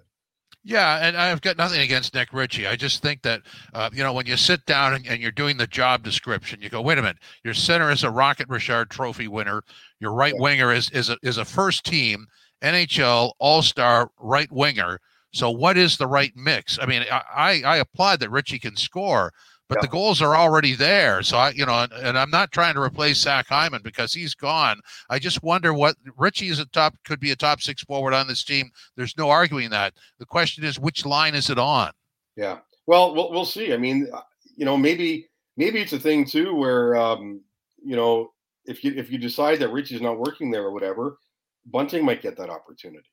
Yeah, 0.66 1.00
and 1.06 1.18
I've 1.18 1.42
got 1.42 1.58
nothing 1.58 1.82
against 1.82 2.14
Nick 2.14 2.32
Ritchie. 2.32 2.68
I 2.68 2.78
just 2.78 3.02
think 3.02 3.22
that 3.24 3.42
uh, 3.74 3.90
you 3.92 4.02
know 4.02 4.14
when 4.14 4.26
you 4.26 4.38
sit 4.38 4.66
down 4.66 4.94
and, 4.94 5.06
and, 5.06 5.22
you're 5.22 5.32
doing 5.32 5.58
the 5.58 5.68
job 5.68 6.04
description, 6.04 6.62
you 6.62 6.70
go, 6.70 6.82
wait 6.82 6.98
a 6.98 7.02
minute, 7.02 7.18
your 7.44 7.54
center 7.54 7.92
is 7.92 8.04
a 8.04 8.10
Rocket 8.10 8.48
Richard 8.48 8.90
Trophy 8.90 9.28
winner. 9.28 9.64
Your 10.00 10.14
right 10.14 10.34
winger 10.38 10.72
is 10.72 10.90
is 10.92 11.10
a, 11.10 11.18
is 11.22 11.38
a 11.38 11.46
first 11.46 11.86
team 11.86 12.28
NHL 12.62 13.34
All 13.40 13.62
Star 13.62 14.12
right 14.20 14.52
winger. 14.52 15.00
So 15.34 15.50
what 15.50 15.78
is 15.78 15.98
the 15.98 16.08
right 16.08 16.32
mix? 16.36 16.80
I 16.82 16.86
mean, 16.86 17.04
I 17.12 17.62
I 17.66 17.78
applaud 17.78 18.22
that 18.22 18.32
Ritchie 18.32 18.60
can 18.60 18.78
score, 18.78 19.34
but 19.70 19.82
the 19.82 19.88
goals 19.88 20.22
are 20.22 20.36
already 20.36 20.76
there. 20.76 21.24
So 21.24 21.38
I, 21.38 21.50
you 21.52 21.66
know, 21.66 21.84
and, 21.84 21.92
and, 21.94 22.18
I'm 22.18 22.30
not 22.30 22.52
trying 22.52 22.74
to 22.76 22.82
replace 22.82 23.18
Zach 23.18 23.48
Hyman 23.48 23.82
because 23.84 24.14
he's 24.14 24.36
gone. 24.36 24.80
I 25.10 25.20
just 25.20 25.42
wonder 25.42 25.74
what 25.74 25.96
Ritchie 26.18 26.50
is 26.50 26.60
a 26.60 26.66
top 26.68 26.96
could 27.06 27.20
be 27.20 27.32
a 27.32 27.36
top 27.36 27.62
six 27.62 27.82
forward 27.84 28.14
on 28.14 28.28
this 28.28 28.44
team. 28.44 28.70
There's 28.96 29.18
no 29.18 29.30
arguing 29.30 29.70
that. 29.72 29.94
The 30.20 30.26
question 30.26 30.64
is 30.64 30.80
which 30.80 31.06
line 31.06 31.36
is 31.36 31.50
it 31.50 31.58
on? 31.58 31.92
Yeah. 32.36 32.60
Well, 32.88 33.16
we'll, 33.16 33.32
we'll 33.32 33.46
see. 33.46 33.74
I 33.74 33.78
mean, 33.78 34.08
uh, 34.14 34.22
you 34.56 34.66
know, 34.66 34.78
maybe 34.78 35.30
maybe 35.58 35.82
it's 35.82 35.94
a 35.94 36.00
thing 36.00 36.26
too 36.26 36.54
where 36.54 36.96
um, 36.96 37.42
you 37.84 37.96
know 37.96 38.32
if 38.66 38.84
you 38.84 38.94
if 38.96 39.12
you 39.12 39.18
decide 39.18 39.60
that 39.60 39.72
Ritchie's 39.72 40.02
not 40.02 40.20
working 40.20 40.52
there 40.52 40.64
or 40.64 40.72
whatever, 40.72 41.18
Bunting 41.66 42.06
might 42.06 42.22
get 42.22 42.38
that 42.38 42.50
opportunity. 42.50 43.10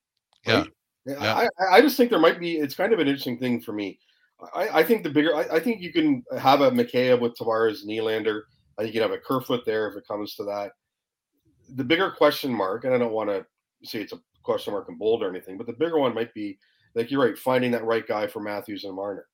Right? 0.46 0.66
Yeah. 1.06 1.14
yeah. 1.20 1.48
I, 1.60 1.76
I 1.76 1.80
just 1.80 1.96
think 1.96 2.10
there 2.10 2.18
might 2.18 2.40
be. 2.40 2.56
It's 2.56 2.74
kind 2.74 2.92
of 2.92 2.98
an 2.98 3.06
interesting 3.06 3.38
thing 3.38 3.60
for 3.60 3.72
me 3.72 3.98
I, 4.54 4.80
I 4.80 4.82
think 4.82 5.02
the 5.02 5.10
bigger, 5.10 5.34
I, 5.34 5.56
I, 5.56 5.60
think 5.60 5.80
you 5.80 5.92
can 5.92 6.24
have 6.38 6.60
a 6.60 6.70
Mikheyev 6.70 7.20
with 7.20 7.36
Tavares, 7.36 7.84
Nylander. 7.84 8.42
I 8.78 8.82
think 8.82 8.94
you 8.94 9.00
can 9.00 9.10
have 9.10 9.18
a 9.18 9.22
Kerfoot 9.22 9.64
there 9.66 9.88
if 9.88 9.96
it 9.96 10.06
comes 10.06 10.34
to 10.36 10.44
that. 10.44 10.72
The 11.76 11.84
bigger 11.84 12.10
question 12.10 12.52
mark, 12.52 12.84
and 12.84 12.94
I 12.94 12.98
don't 12.98 13.12
want 13.12 13.30
to 13.30 13.44
say 13.84 14.00
it's 14.00 14.12
a 14.12 14.20
question 14.42 14.72
mark 14.72 14.88
in 14.88 14.96
bold 14.96 15.22
or 15.22 15.28
anything, 15.28 15.56
but 15.56 15.66
the 15.66 15.72
bigger 15.72 15.98
one 15.98 16.14
might 16.14 16.32
be 16.34 16.58
like 16.94 17.10
you're 17.10 17.22
right, 17.22 17.38
finding 17.38 17.70
that 17.72 17.84
right 17.84 18.06
guy 18.06 18.26
for 18.26 18.40
Matthews 18.40 18.84
and 18.84 18.94
Marner. 18.94 19.26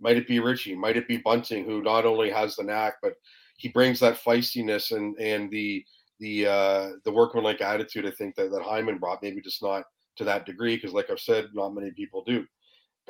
Might 0.00 0.16
it 0.16 0.26
be 0.26 0.40
Ritchie? 0.40 0.74
Might 0.74 0.96
it 0.96 1.06
be 1.06 1.18
Bunting, 1.18 1.64
who 1.64 1.82
not 1.82 2.06
only 2.06 2.30
has 2.30 2.56
the 2.56 2.64
knack, 2.64 2.94
but 3.02 3.14
he 3.58 3.68
brings 3.68 4.00
that 4.00 4.22
feistiness 4.22 4.96
and 4.96 5.16
and 5.18 5.50
the 5.50 5.84
the 6.18 6.46
uh, 6.46 6.90
the 7.04 7.12
workmanlike 7.12 7.60
attitude. 7.60 8.06
I 8.06 8.10
think 8.10 8.34
that 8.36 8.50
that 8.50 8.62
Hyman 8.62 8.98
brought, 8.98 9.22
maybe 9.22 9.40
just 9.40 9.62
not 9.62 9.84
to 10.16 10.24
that 10.24 10.46
degree, 10.46 10.76
because 10.76 10.92
like 10.92 11.10
I've 11.10 11.20
said, 11.20 11.48
not 11.52 11.74
many 11.74 11.90
people 11.90 12.24
do. 12.24 12.46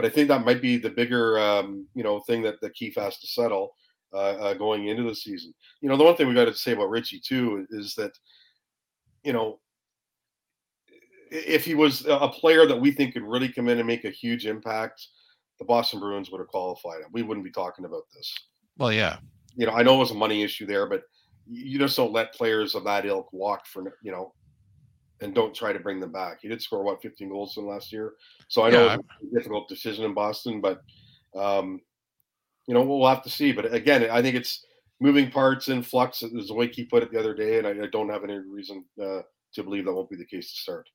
But 0.00 0.10
I 0.10 0.14
think 0.14 0.28
that 0.28 0.46
might 0.46 0.62
be 0.62 0.78
the 0.78 0.88
bigger, 0.88 1.38
um, 1.38 1.86
you 1.94 2.02
know, 2.02 2.20
thing 2.20 2.40
that 2.40 2.58
the 2.62 2.70
Keefe 2.70 2.94
has 2.94 3.18
to 3.18 3.26
settle 3.26 3.76
uh, 4.14 4.16
uh, 4.16 4.54
going 4.54 4.88
into 4.88 5.02
the 5.02 5.14
season. 5.14 5.52
You 5.82 5.90
know, 5.90 5.96
the 5.98 6.04
one 6.04 6.16
thing 6.16 6.26
we 6.26 6.32
got 6.32 6.46
to 6.46 6.54
say 6.54 6.72
about 6.72 6.88
Ritchie 6.88 7.20
too 7.20 7.66
is 7.68 7.94
that, 7.96 8.12
you 9.24 9.34
know, 9.34 9.60
if 11.30 11.66
he 11.66 11.74
was 11.74 12.06
a 12.06 12.28
player 12.28 12.64
that 12.64 12.80
we 12.80 12.92
think 12.92 13.12
could 13.12 13.24
really 13.24 13.52
come 13.52 13.68
in 13.68 13.76
and 13.76 13.86
make 13.86 14.06
a 14.06 14.10
huge 14.10 14.46
impact, 14.46 15.06
the 15.58 15.66
Boston 15.66 16.00
Bruins 16.00 16.30
would 16.30 16.38
have 16.40 16.48
qualified 16.48 17.02
him. 17.02 17.10
We 17.12 17.20
wouldn't 17.20 17.44
be 17.44 17.52
talking 17.52 17.84
about 17.84 18.04
this. 18.16 18.34
Well, 18.78 18.94
yeah. 18.94 19.18
You 19.54 19.66
know, 19.66 19.72
I 19.72 19.82
know 19.82 19.96
it 19.96 19.98
was 19.98 20.12
a 20.12 20.14
money 20.14 20.42
issue 20.42 20.64
there, 20.64 20.86
but 20.86 21.02
you 21.46 21.78
just 21.78 21.98
don't 21.98 22.14
let 22.14 22.32
players 22.32 22.74
of 22.74 22.84
that 22.84 23.04
ilk 23.04 23.30
walk 23.34 23.66
for 23.66 23.98
you 24.02 24.12
know 24.12 24.32
and 25.20 25.34
don't 25.34 25.54
try 25.54 25.72
to 25.72 25.78
bring 25.80 26.00
them 26.00 26.12
back. 26.12 26.38
He 26.42 26.48
did 26.48 26.62
score 26.62 26.82
what 26.82 27.02
15 27.02 27.28
goals 27.28 27.56
in 27.56 27.66
last 27.66 27.92
year, 27.92 28.14
so 28.48 28.62
I 28.64 28.70
know 28.70 28.86
yeah. 28.86 28.96
a 28.96 29.34
difficult 29.34 29.68
decision 29.68 30.04
in 30.04 30.14
Boston, 30.14 30.60
but 30.60 30.82
um, 31.36 31.80
you 32.66 32.74
know 32.74 32.82
we'll 32.82 33.08
have 33.08 33.22
to 33.24 33.30
see. 33.30 33.52
But 33.52 33.72
again, 33.72 34.08
I 34.10 34.22
think 34.22 34.36
it's 34.36 34.64
moving 35.00 35.30
parts 35.30 35.68
in 35.68 35.82
flux. 35.82 36.22
Is 36.22 36.48
the 36.48 36.54
way 36.54 36.68
he 36.68 36.84
put 36.84 37.02
it 37.02 37.10
the 37.10 37.18
other 37.18 37.34
day, 37.34 37.58
and 37.58 37.66
I, 37.66 37.70
I 37.70 37.86
don't 37.92 38.10
have 38.10 38.24
any 38.24 38.38
reason 38.38 38.84
uh, 39.02 39.20
to 39.54 39.62
believe 39.62 39.84
that 39.84 39.92
won't 39.92 40.10
be 40.10 40.16
the 40.16 40.24
case 40.24 40.52
to 40.52 40.60
start. 40.60 40.88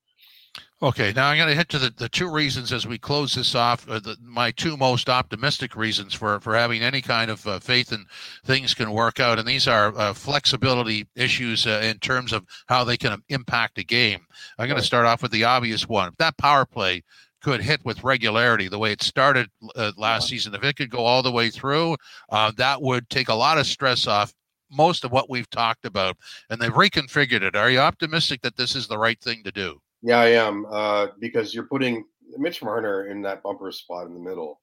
Okay, 0.81 1.13
now 1.15 1.29
I'm 1.29 1.38
going 1.38 1.47
to 1.47 1.55
hit 1.55 1.69
to 1.69 1.79
the, 1.79 1.89
the 1.95 2.09
two 2.09 2.29
reasons 2.29 2.73
as 2.73 2.85
we 2.85 2.97
close 2.97 3.33
this 3.33 3.55
off. 3.55 3.88
Uh, 3.88 3.99
the, 3.99 4.17
my 4.21 4.51
two 4.51 4.75
most 4.75 5.07
optimistic 5.07 5.73
reasons 5.73 6.13
for, 6.13 6.38
for 6.41 6.53
having 6.53 6.81
any 6.81 7.01
kind 7.01 7.31
of 7.31 7.47
uh, 7.47 7.59
faith 7.59 7.93
in 7.93 8.05
things 8.43 8.73
can 8.73 8.91
work 8.91 9.21
out, 9.21 9.39
and 9.39 9.47
these 9.47 9.69
are 9.69 9.97
uh, 9.97 10.13
flexibility 10.13 11.07
issues 11.15 11.65
uh, 11.65 11.81
in 11.81 11.97
terms 11.99 12.33
of 12.33 12.45
how 12.67 12.83
they 12.83 12.97
can 12.97 13.23
impact 13.29 13.77
a 13.77 13.85
game. 13.85 14.25
I'm 14.59 14.67
going 14.67 14.79
to 14.79 14.85
start 14.85 15.05
off 15.05 15.21
with 15.21 15.31
the 15.31 15.45
obvious 15.45 15.88
one. 15.88 16.11
That 16.17 16.38
power 16.38 16.65
play 16.65 17.03
could 17.41 17.61
hit 17.61 17.79
with 17.85 18.03
regularity 18.03 18.67
the 18.67 18.79
way 18.79 18.91
it 18.91 19.01
started 19.01 19.49
uh, 19.77 19.93
last 19.95 20.27
season. 20.27 20.53
If 20.55 20.63
it 20.65 20.75
could 20.75 20.89
go 20.89 21.05
all 21.05 21.23
the 21.23 21.31
way 21.31 21.51
through, 21.51 21.95
uh, 22.29 22.51
that 22.57 22.81
would 22.81 23.09
take 23.09 23.29
a 23.29 23.33
lot 23.33 23.57
of 23.57 23.65
stress 23.65 24.07
off 24.07 24.33
most 24.69 25.05
of 25.05 25.11
what 25.13 25.29
we've 25.29 25.49
talked 25.49 25.85
about, 25.85 26.17
and 26.49 26.61
they've 26.61 26.69
reconfigured 26.69 27.43
it. 27.43 27.55
Are 27.55 27.69
you 27.69 27.79
optimistic 27.79 28.41
that 28.41 28.57
this 28.57 28.75
is 28.75 28.88
the 28.88 28.97
right 28.97 29.21
thing 29.21 29.41
to 29.45 29.53
do? 29.53 29.79
Yeah, 30.05 30.19
I 30.19 30.27
am 30.27 30.67
uh, 30.69 31.07
because 31.19 31.55
you're 31.55 31.63
putting 31.65 32.05
Mitch 32.37 32.61
Marner 32.61 33.07
in 33.07 33.23
that 33.23 33.41
bumper 33.41 33.71
spot 33.71 34.05
in 34.05 34.13
the 34.13 34.19
middle. 34.19 34.61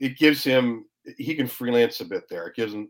It 0.00 0.16
gives 0.16 0.42
him 0.42 0.86
he 1.18 1.34
can 1.34 1.46
freelance 1.46 2.00
a 2.00 2.06
bit 2.06 2.24
there. 2.30 2.46
It 2.46 2.56
gives 2.56 2.72
him 2.72 2.88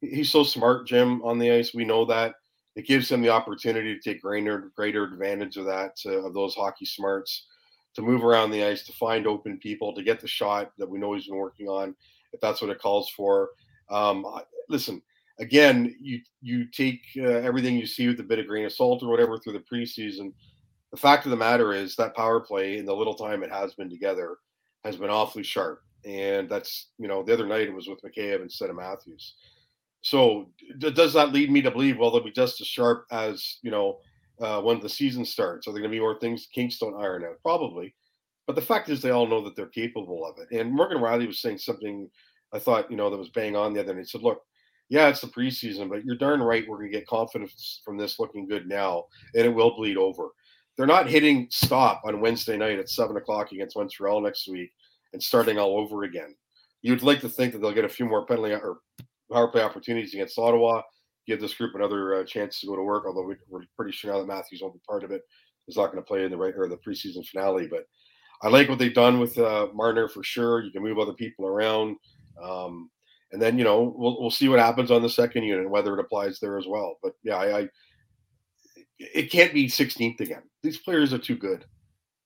he's 0.00 0.32
so 0.32 0.42
smart, 0.42 0.88
Jim, 0.88 1.22
on 1.22 1.38
the 1.38 1.52
ice. 1.52 1.72
We 1.72 1.84
know 1.84 2.04
that. 2.06 2.34
It 2.74 2.88
gives 2.88 3.10
him 3.10 3.22
the 3.22 3.28
opportunity 3.28 3.94
to 3.94 4.00
take 4.00 4.20
greater 4.20 4.72
greater 4.74 5.04
advantage 5.04 5.56
of 5.56 5.66
that 5.66 5.92
uh, 6.06 6.26
of 6.26 6.34
those 6.34 6.56
hockey 6.56 6.84
smarts 6.84 7.46
to 7.94 8.02
move 8.02 8.24
around 8.24 8.50
the 8.50 8.64
ice, 8.64 8.84
to 8.86 8.92
find 8.94 9.28
open 9.28 9.58
people, 9.58 9.94
to 9.94 10.02
get 10.02 10.20
the 10.20 10.26
shot 10.26 10.72
that 10.76 10.90
we 10.90 10.98
know 10.98 11.14
he's 11.14 11.28
been 11.28 11.36
working 11.36 11.68
on, 11.68 11.94
if 12.32 12.40
that's 12.40 12.60
what 12.60 12.70
it 12.70 12.80
calls 12.80 13.10
for. 13.10 13.50
Um, 13.90 14.26
listen, 14.68 15.00
again, 15.38 15.94
you 16.00 16.18
you 16.42 16.64
take 16.64 17.02
uh, 17.16 17.22
everything 17.22 17.76
you 17.76 17.86
see 17.86 18.08
with 18.08 18.18
a 18.18 18.24
bit 18.24 18.40
of 18.40 18.48
grain 18.48 18.66
of 18.66 18.72
salt 18.72 19.04
or 19.04 19.08
whatever 19.08 19.38
through 19.38 19.52
the 19.52 19.64
preseason 19.72 20.32
the 20.90 20.96
fact 20.96 21.24
of 21.24 21.30
the 21.30 21.36
matter 21.36 21.72
is 21.72 21.96
that 21.96 22.16
power 22.16 22.40
play 22.40 22.78
in 22.78 22.86
the 22.86 22.94
little 22.94 23.14
time 23.14 23.42
it 23.42 23.52
has 23.52 23.74
been 23.74 23.90
together 23.90 24.36
has 24.84 24.96
been 24.96 25.10
awfully 25.10 25.42
sharp. 25.42 25.82
And 26.04 26.48
that's, 26.48 26.88
you 26.98 27.08
know, 27.08 27.22
the 27.22 27.32
other 27.32 27.46
night 27.46 27.68
it 27.68 27.74
was 27.74 27.88
with 27.88 28.00
McCabe 28.02 28.40
instead 28.40 28.70
of 28.70 28.76
Matthews. 28.76 29.34
So 30.00 30.50
d- 30.78 30.92
does 30.92 31.12
that 31.14 31.32
lead 31.32 31.50
me 31.50 31.60
to 31.62 31.70
believe, 31.70 31.98
well, 31.98 32.10
they'll 32.10 32.22
be 32.22 32.30
just 32.30 32.60
as 32.60 32.66
sharp 32.66 33.04
as, 33.10 33.58
you 33.62 33.70
know, 33.70 33.98
uh, 34.40 34.60
when 34.62 34.80
the 34.80 34.88
season 34.88 35.24
starts? 35.24 35.66
Are 35.66 35.72
there 35.72 35.80
going 35.80 35.90
to 35.90 35.96
be 35.96 36.00
more 36.00 36.18
things 36.18 36.48
Kinks 36.54 36.78
don't 36.78 37.00
iron 37.02 37.24
out? 37.24 37.42
Probably. 37.42 37.94
But 38.46 38.54
the 38.54 38.62
fact 38.62 38.88
is, 38.88 39.02
they 39.02 39.10
all 39.10 39.26
know 39.26 39.42
that 39.44 39.56
they're 39.56 39.66
capable 39.66 40.24
of 40.24 40.38
it. 40.38 40.56
And 40.58 40.72
Morgan 40.72 40.98
Rielly 40.98 41.26
was 41.26 41.42
saying 41.42 41.58
something 41.58 42.08
I 42.52 42.58
thought, 42.58 42.90
you 42.90 42.96
know, 42.96 43.10
that 43.10 43.18
was 43.18 43.28
bang 43.28 43.56
on 43.56 43.74
the 43.74 43.80
other 43.80 43.92
night. 43.92 44.02
He 44.02 44.06
said, 44.06 44.22
look, 44.22 44.40
yeah, 44.88 45.08
it's 45.08 45.20
the 45.20 45.26
preseason, 45.26 45.90
but 45.90 46.04
you're 46.04 46.16
darn 46.16 46.40
right 46.40 46.66
we're 46.66 46.78
going 46.78 46.90
to 46.90 46.96
get 46.96 47.06
confidence 47.06 47.82
from 47.84 47.98
this 47.98 48.18
looking 48.18 48.48
good 48.48 48.66
now, 48.66 49.04
and 49.34 49.44
it 49.44 49.54
will 49.54 49.76
bleed 49.76 49.98
over 49.98 50.30
they're 50.78 50.86
not 50.86 51.10
hitting 51.10 51.48
stop 51.50 52.02
on 52.04 52.20
Wednesday 52.20 52.56
night 52.56 52.78
at 52.78 52.88
seven 52.88 53.16
o'clock 53.16 53.50
against 53.50 53.76
Montreal 53.76 54.20
next 54.20 54.48
week 54.48 54.70
and 55.12 55.20
starting 55.20 55.58
all 55.58 55.76
over 55.76 56.04
again. 56.04 56.36
You'd 56.82 57.02
like 57.02 57.20
to 57.22 57.28
think 57.28 57.52
that 57.52 57.58
they'll 57.58 57.72
get 57.72 57.84
a 57.84 57.88
few 57.88 58.06
more 58.06 58.24
penalty 58.24 58.52
or 58.52 58.78
power 59.30 59.48
play 59.48 59.62
opportunities 59.62 60.14
against 60.14 60.38
Ottawa, 60.38 60.82
give 61.26 61.40
this 61.40 61.54
group 61.54 61.74
another 61.74 62.14
uh, 62.14 62.24
chance 62.24 62.60
to 62.60 62.68
go 62.68 62.76
to 62.76 62.82
work. 62.82 63.04
Although 63.06 63.24
we, 63.24 63.34
are 63.52 63.64
pretty 63.76 63.90
sure 63.90 64.12
now 64.12 64.20
that 64.20 64.28
Matthews 64.28 64.60
won't 64.62 64.74
be 64.74 64.80
part 64.88 65.02
of 65.02 65.10
it, 65.10 65.22
he's 65.66 65.76
not 65.76 65.86
going 65.86 66.02
to 66.02 66.06
play 66.06 66.24
in 66.24 66.30
the 66.30 66.36
right 66.36 66.54
or 66.56 66.68
the 66.68 66.76
preseason 66.76 67.26
finale. 67.26 67.66
But 67.66 67.84
I 68.42 68.48
like 68.48 68.68
what 68.68 68.78
they've 68.78 68.94
done 68.94 69.18
with 69.18 69.36
uh, 69.36 69.66
Marner 69.74 70.08
for 70.08 70.22
sure. 70.22 70.62
You 70.62 70.70
can 70.70 70.84
move 70.84 71.00
other 71.00 71.12
people 71.12 71.46
around. 71.46 71.96
Um, 72.40 72.88
and 73.32 73.42
then 73.42 73.58
you 73.58 73.64
know 73.64 73.92
we'll 73.96 74.20
we'll 74.20 74.30
see 74.30 74.48
what 74.48 74.60
happens 74.60 74.90
on 74.90 75.02
the 75.02 75.08
second 75.10 75.42
unit 75.42 75.68
whether 75.68 75.92
it 75.92 76.00
applies 76.00 76.38
there 76.38 76.56
as 76.56 76.66
well. 76.68 76.98
But 77.02 77.12
yeah, 77.24 77.36
I, 77.36 77.58
I 77.58 77.68
it 78.98 79.30
can't 79.30 79.54
be 79.54 79.66
16th 79.66 80.20
again. 80.20 80.42
These 80.62 80.78
players 80.78 81.12
are 81.12 81.18
too 81.18 81.36
good. 81.36 81.64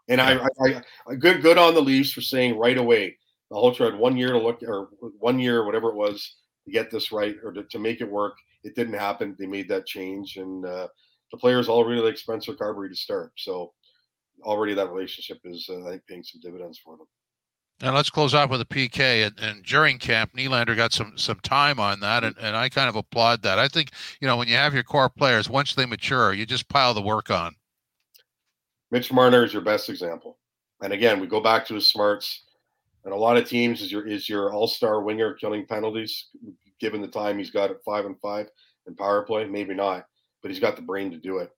And 0.08 0.20
I, 0.20 0.34
I, 0.60 0.82
I, 1.08 1.14
good, 1.14 1.42
good 1.42 1.58
on 1.58 1.74
the 1.74 1.80
Leafs 1.80 2.12
for 2.12 2.20
saying 2.20 2.58
right 2.58 2.76
away. 2.76 3.16
The 3.50 3.56
whole 3.56 3.74
had 3.74 3.96
one 3.96 4.16
year 4.16 4.32
to 4.32 4.38
look, 4.38 4.62
or 4.62 4.88
one 5.18 5.38
year, 5.38 5.64
whatever 5.64 5.90
it 5.90 5.94
was, 5.94 6.36
to 6.64 6.72
get 6.72 6.90
this 6.90 7.12
right 7.12 7.36
or 7.44 7.52
to, 7.52 7.62
to 7.64 7.78
make 7.78 8.00
it 8.00 8.10
work. 8.10 8.34
It 8.64 8.74
didn't 8.74 8.94
happen. 8.94 9.36
They 9.38 9.46
made 9.46 9.68
that 9.68 9.86
change, 9.86 10.36
and 10.36 10.64
uh, 10.64 10.88
the 11.30 11.38
players 11.38 11.68
all 11.68 11.84
really 11.84 12.02
like 12.02 12.16
Spencer 12.16 12.54
Carberry 12.54 12.88
to 12.88 12.96
start. 12.96 13.32
So 13.36 13.72
already 14.42 14.74
that 14.74 14.90
relationship 14.90 15.38
is, 15.44 15.68
uh, 15.68 15.86
I 15.86 15.90
think, 15.90 16.06
paying 16.06 16.22
some 16.22 16.40
dividends 16.40 16.78
for 16.78 16.96
them. 16.96 17.06
And 17.82 17.96
let's 17.96 18.10
close 18.10 18.32
off 18.32 18.48
with 18.48 18.60
a 18.60 18.64
PK. 18.64 19.26
And, 19.26 19.38
and, 19.40 19.64
during 19.64 19.98
camp, 19.98 20.34
Nylander 20.34 20.76
got 20.76 20.92
some 20.92 21.18
some 21.18 21.40
time 21.40 21.80
on 21.80 21.98
that, 22.00 22.22
and, 22.22 22.36
and 22.40 22.56
I 22.56 22.68
kind 22.68 22.88
of 22.88 22.94
applaud 22.94 23.42
that. 23.42 23.58
I 23.58 23.66
think 23.66 23.90
you 24.20 24.28
know 24.28 24.36
when 24.36 24.46
you 24.46 24.54
have 24.54 24.72
your 24.72 24.84
core 24.84 25.10
players, 25.10 25.50
once 25.50 25.74
they 25.74 25.84
mature, 25.84 26.32
you 26.32 26.46
just 26.46 26.68
pile 26.68 26.94
the 26.94 27.02
work 27.02 27.28
on. 27.28 27.56
Mitch 28.92 29.12
Marner 29.12 29.44
is 29.44 29.52
your 29.52 29.62
best 29.62 29.90
example, 29.90 30.38
and 30.80 30.92
again, 30.92 31.18
we 31.18 31.26
go 31.26 31.40
back 31.40 31.66
to 31.66 31.74
his 31.74 31.86
smarts. 31.86 32.44
And 33.04 33.12
a 33.12 33.16
lot 33.16 33.36
of 33.36 33.48
teams 33.48 33.82
is 33.82 33.90
your 33.90 34.06
is 34.06 34.28
your 34.28 34.52
all 34.52 34.68
star 34.68 35.02
winger 35.02 35.34
killing 35.34 35.66
penalties, 35.66 36.28
given 36.78 37.02
the 37.02 37.08
time 37.08 37.36
he's 37.36 37.50
got 37.50 37.70
at 37.70 37.82
five 37.84 38.04
and 38.04 38.16
five 38.20 38.46
in 38.86 38.94
power 38.94 39.22
play. 39.22 39.44
Maybe 39.44 39.74
not, 39.74 40.06
but 40.40 40.52
he's 40.52 40.60
got 40.60 40.76
the 40.76 40.82
brain 40.82 41.10
to 41.10 41.16
do 41.16 41.38
it. 41.38 41.50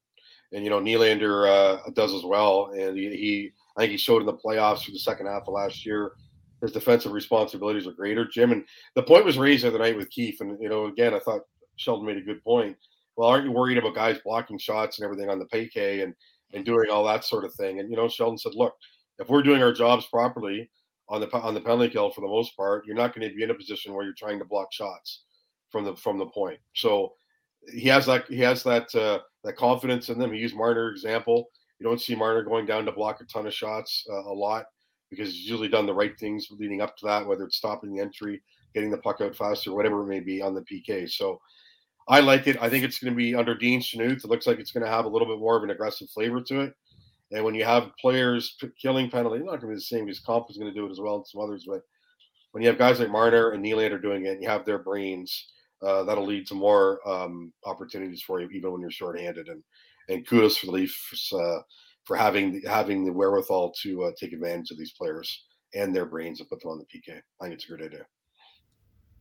And 0.54 0.64
you 0.64 0.70
know 0.70 0.80
Nylander 0.80 1.46
uh, 1.86 1.90
does 1.90 2.14
as 2.14 2.24
well, 2.24 2.70
and 2.74 2.96
he, 2.96 3.10
he 3.10 3.52
I 3.76 3.82
think 3.82 3.92
he 3.92 3.98
showed 3.98 4.20
in 4.20 4.26
the 4.26 4.34
playoffs 4.34 4.84
for 4.84 4.92
the 4.92 4.98
second 4.98 5.26
half 5.26 5.42
of 5.46 5.54
last 5.54 5.84
year. 5.84 6.12
His 6.60 6.72
defensive 6.72 7.12
responsibilities 7.12 7.86
are 7.86 7.92
greater, 7.92 8.24
Jim. 8.24 8.52
And 8.52 8.64
the 8.94 9.02
point 9.02 9.24
was 9.24 9.36
raised 9.36 9.64
the 9.64 9.68
other 9.68 9.78
night 9.78 9.96
with 9.96 10.10
Keefe. 10.10 10.40
And, 10.40 10.60
you 10.62 10.68
know, 10.68 10.86
again, 10.86 11.12
I 11.12 11.18
thought 11.18 11.42
Sheldon 11.76 12.06
made 12.06 12.16
a 12.16 12.22
good 12.22 12.42
point. 12.42 12.76
Well, 13.16 13.28
aren't 13.28 13.44
you 13.44 13.52
worried 13.52 13.78
about 13.78 13.94
guys 13.94 14.18
blocking 14.24 14.58
shots 14.58 14.98
and 14.98 15.04
everything 15.04 15.28
on 15.28 15.38
the 15.38 15.46
PK 15.46 16.02
and, 16.02 16.14
and 16.52 16.64
doing 16.64 16.90
all 16.90 17.04
that 17.04 17.24
sort 17.24 17.44
of 17.44 17.54
thing? 17.54 17.80
And, 17.80 17.90
you 17.90 17.96
know, 17.96 18.08
Sheldon 18.08 18.38
said, 18.38 18.54
look, 18.54 18.74
if 19.18 19.28
we're 19.28 19.42
doing 19.42 19.62
our 19.62 19.72
jobs 19.72 20.06
properly 20.06 20.70
on 21.08 21.20
the 21.20 21.30
on 21.36 21.54
the 21.54 21.60
penalty 21.60 21.90
kill 21.90 22.10
for 22.10 22.22
the 22.22 22.26
most 22.26 22.56
part, 22.56 22.86
you're 22.86 22.96
not 22.96 23.14
going 23.14 23.28
to 23.28 23.34
be 23.34 23.42
in 23.42 23.50
a 23.50 23.54
position 23.54 23.92
where 23.92 24.04
you're 24.04 24.14
trying 24.14 24.38
to 24.38 24.44
block 24.44 24.72
shots 24.72 25.24
from 25.70 25.84
the 25.84 25.94
from 25.96 26.18
the 26.18 26.26
point. 26.26 26.58
So 26.74 27.14
he 27.72 27.88
has 27.88 28.06
that 28.06 28.26
he 28.28 28.40
has 28.40 28.62
that 28.64 28.94
uh, 28.94 29.20
that 29.44 29.56
confidence 29.56 30.08
in 30.08 30.18
them. 30.18 30.32
He 30.32 30.40
used 30.40 30.56
Marner 30.56 30.90
example. 30.90 31.50
You 31.78 31.86
don't 31.86 32.00
see 32.00 32.14
Marner 32.14 32.42
going 32.42 32.66
down 32.66 32.84
to 32.86 32.92
block 32.92 33.20
a 33.20 33.24
ton 33.24 33.46
of 33.46 33.54
shots 33.54 34.04
uh, 34.10 34.30
a 34.30 34.34
lot 34.34 34.66
because 35.10 35.28
he's 35.32 35.48
usually 35.48 35.68
done 35.68 35.86
the 35.86 35.94
right 35.94 36.18
things 36.18 36.48
leading 36.50 36.80
up 36.80 36.96
to 36.96 37.06
that, 37.06 37.26
whether 37.26 37.44
it's 37.44 37.56
stopping 37.56 37.94
the 37.94 38.00
entry, 38.00 38.42
getting 38.74 38.90
the 38.90 38.98
puck 38.98 39.20
out 39.20 39.36
faster, 39.36 39.72
whatever 39.72 40.02
it 40.02 40.06
may 40.06 40.20
be 40.20 40.42
on 40.42 40.54
the 40.54 40.62
PK. 40.62 41.10
So 41.10 41.40
I 42.08 42.20
like 42.20 42.46
it. 42.46 42.60
I 42.60 42.68
think 42.68 42.84
it's 42.84 42.98
going 42.98 43.12
to 43.12 43.16
be 43.16 43.34
under 43.34 43.54
Dean 43.54 43.80
Chynoweth. 43.80 44.24
It 44.24 44.30
looks 44.30 44.46
like 44.46 44.58
it's 44.58 44.72
going 44.72 44.84
to 44.84 44.90
have 44.90 45.04
a 45.04 45.08
little 45.08 45.28
bit 45.28 45.38
more 45.38 45.56
of 45.56 45.62
an 45.62 45.70
aggressive 45.70 46.08
flavor 46.10 46.40
to 46.42 46.60
it. 46.60 46.74
And 47.32 47.44
when 47.44 47.54
you 47.54 47.64
have 47.64 47.90
players 48.00 48.56
killing 48.80 49.10
penalty, 49.10 49.38
not 49.38 49.46
going 49.46 49.60
to 49.60 49.66
be 49.68 49.74
the 49.74 49.80
same 49.80 50.04
because 50.04 50.20
Kampf 50.20 50.50
is 50.50 50.58
going 50.58 50.72
to 50.72 50.78
do 50.78 50.86
it 50.86 50.90
as 50.90 51.00
well 51.00 51.16
and 51.16 51.26
some 51.26 51.40
others. 51.40 51.64
But 51.66 51.82
when 52.52 52.62
you 52.62 52.68
have 52.68 52.78
guys 52.78 53.00
like 53.00 53.10
Marner 53.10 53.50
and 53.50 53.64
Nylander 53.64 54.00
doing 54.00 54.26
it, 54.26 54.34
and 54.34 54.42
you 54.42 54.48
have 54.48 54.64
their 54.64 54.78
brains, 54.78 55.48
uh, 55.82 56.04
that'll 56.04 56.26
lead 56.26 56.46
to 56.48 56.54
more 56.54 57.00
um, 57.08 57.52
opportunities 57.64 58.22
for 58.22 58.40
you, 58.40 58.48
even 58.50 58.70
when 58.70 58.80
you're 58.80 58.90
shorthanded. 58.90 59.48
And 59.48 59.62
and 60.08 60.26
kudos 60.26 60.56
for 60.56 60.66
the 60.66 60.72
Leafs 60.72 61.32
uh, 61.32 61.60
for 62.04 62.16
having 62.16 62.62
having 62.66 63.04
the 63.04 63.12
wherewithal 63.12 63.72
to 63.82 64.04
uh, 64.04 64.10
take 64.18 64.32
advantage 64.32 64.70
of 64.70 64.78
these 64.78 64.92
players 64.92 65.44
and 65.74 65.94
their 65.94 66.06
brains 66.06 66.40
and 66.40 66.48
put 66.48 66.60
them 66.60 66.70
on 66.70 66.78
the 66.78 66.84
PK. 66.84 67.20
I 67.40 67.44
think 67.44 67.54
it's 67.54 67.64
a 67.64 67.68
great 67.68 67.86
idea. 67.86 68.06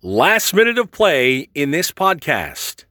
Last 0.01 0.53
minute 0.53 0.77
of 0.77 0.91
play 0.91 1.49
in 1.55 1.71
this 1.71 1.91
podcast. 1.91 2.85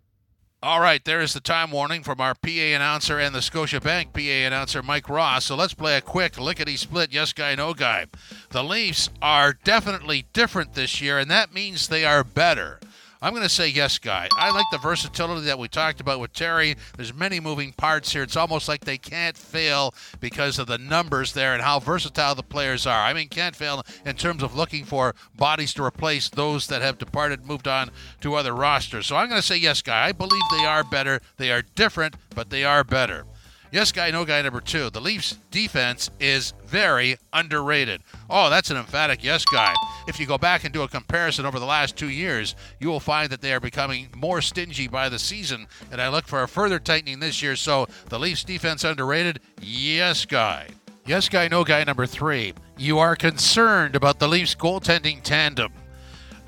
All 0.64 0.80
right, 0.80 1.04
there 1.04 1.20
is 1.20 1.34
the 1.34 1.40
time 1.40 1.72
warning 1.72 2.04
from 2.04 2.20
our 2.20 2.34
PA 2.36 2.48
announcer 2.48 3.18
and 3.18 3.34
the 3.34 3.40
Scotiabank 3.40 4.12
PA 4.12 4.46
announcer, 4.46 4.80
Mike 4.80 5.08
Ross. 5.08 5.46
So 5.46 5.56
let's 5.56 5.74
play 5.74 5.96
a 5.96 6.00
quick 6.00 6.38
lickety 6.38 6.76
split 6.76 7.12
yes 7.12 7.32
guy, 7.32 7.56
no 7.56 7.74
guy. 7.74 8.06
The 8.50 8.62
Leafs 8.62 9.10
are 9.20 9.54
definitely 9.54 10.26
different 10.32 10.74
this 10.74 11.00
year, 11.00 11.18
and 11.18 11.28
that 11.32 11.52
means 11.52 11.88
they 11.88 12.04
are 12.04 12.22
better. 12.22 12.78
I'm 13.22 13.32
going 13.32 13.44
to 13.44 13.48
say 13.48 13.68
yes, 13.68 13.98
guy. 13.98 14.28
I 14.36 14.50
like 14.50 14.64
the 14.72 14.78
versatility 14.78 15.46
that 15.46 15.56
we 15.56 15.68
talked 15.68 16.00
about 16.00 16.18
with 16.18 16.32
Terry. 16.32 16.74
There's 16.96 17.14
many 17.14 17.38
moving 17.38 17.72
parts 17.72 18.12
here. 18.12 18.24
It's 18.24 18.36
almost 18.36 18.66
like 18.66 18.84
they 18.84 18.98
can't 18.98 19.36
fail 19.36 19.94
because 20.18 20.58
of 20.58 20.66
the 20.66 20.76
numbers 20.76 21.32
there 21.32 21.54
and 21.54 21.62
how 21.62 21.78
versatile 21.78 22.34
the 22.34 22.42
players 22.42 22.84
are. 22.84 23.00
I 23.00 23.12
mean, 23.12 23.28
can't 23.28 23.54
fail 23.54 23.84
in 24.04 24.16
terms 24.16 24.42
of 24.42 24.56
looking 24.56 24.84
for 24.84 25.14
bodies 25.36 25.72
to 25.74 25.84
replace 25.84 26.30
those 26.30 26.66
that 26.66 26.82
have 26.82 26.98
departed, 26.98 27.46
moved 27.46 27.68
on 27.68 27.92
to 28.22 28.34
other 28.34 28.56
rosters. 28.56 29.06
So 29.06 29.14
I'm 29.14 29.28
going 29.28 29.40
to 29.40 29.46
say 29.46 29.56
yes, 29.56 29.82
guy. 29.82 30.08
I 30.08 30.10
believe 30.10 30.42
they 30.50 30.64
are 30.64 30.82
better. 30.82 31.20
They 31.36 31.52
are 31.52 31.62
different, 31.62 32.16
but 32.34 32.50
they 32.50 32.64
are 32.64 32.82
better. 32.82 33.24
Yes, 33.70 33.92
guy, 33.92 34.10
no 34.10 34.24
guy 34.24 34.42
number 34.42 34.60
two. 34.60 34.90
The 34.90 35.00
Leafs 35.00 35.38
defense 35.50 36.10
is 36.20 36.52
very 36.66 37.16
underrated. 37.32 38.02
Oh, 38.28 38.50
that's 38.50 38.70
an 38.70 38.76
emphatic 38.76 39.24
yes, 39.24 39.44
guy. 39.46 39.74
If 40.06 40.18
you 40.18 40.26
go 40.26 40.38
back 40.38 40.64
and 40.64 40.72
do 40.72 40.82
a 40.82 40.88
comparison 40.88 41.46
over 41.46 41.58
the 41.58 41.66
last 41.66 41.96
two 41.96 42.08
years, 42.08 42.54
you 42.80 42.88
will 42.88 43.00
find 43.00 43.30
that 43.30 43.40
they 43.40 43.52
are 43.52 43.60
becoming 43.60 44.08
more 44.16 44.40
stingy 44.40 44.88
by 44.88 45.08
the 45.08 45.18
season. 45.18 45.66
And 45.90 46.00
I 46.00 46.08
look 46.08 46.26
for 46.26 46.42
a 46.42 46.48
further 46.48 46.78
tightening 46.78 47.20
this 47.20 47.42
year. 47.42 47.56
So 47.56 47.86
the 48.08 48.18
Leafs 48.18 48.44
defense 48.44 48.84
underrated? 48.84 49.40
Yes, 49.60 50.24
guy. 50.24 50.68
Yes, 51.06 51.28
guy, 51.28 51.48
no 51.48 51.64
guy 51.64 51.82
number 51.84 52.06
three. 52.06 52.54
You 52.76 52.98
are 52.98 53.16
concerned 53.16 53.96
about 53.96 54.18
the 54.18 54.28
Leafs 54.28 54.54
goaltending 54.54 55.22
tandem. 55.22 55.72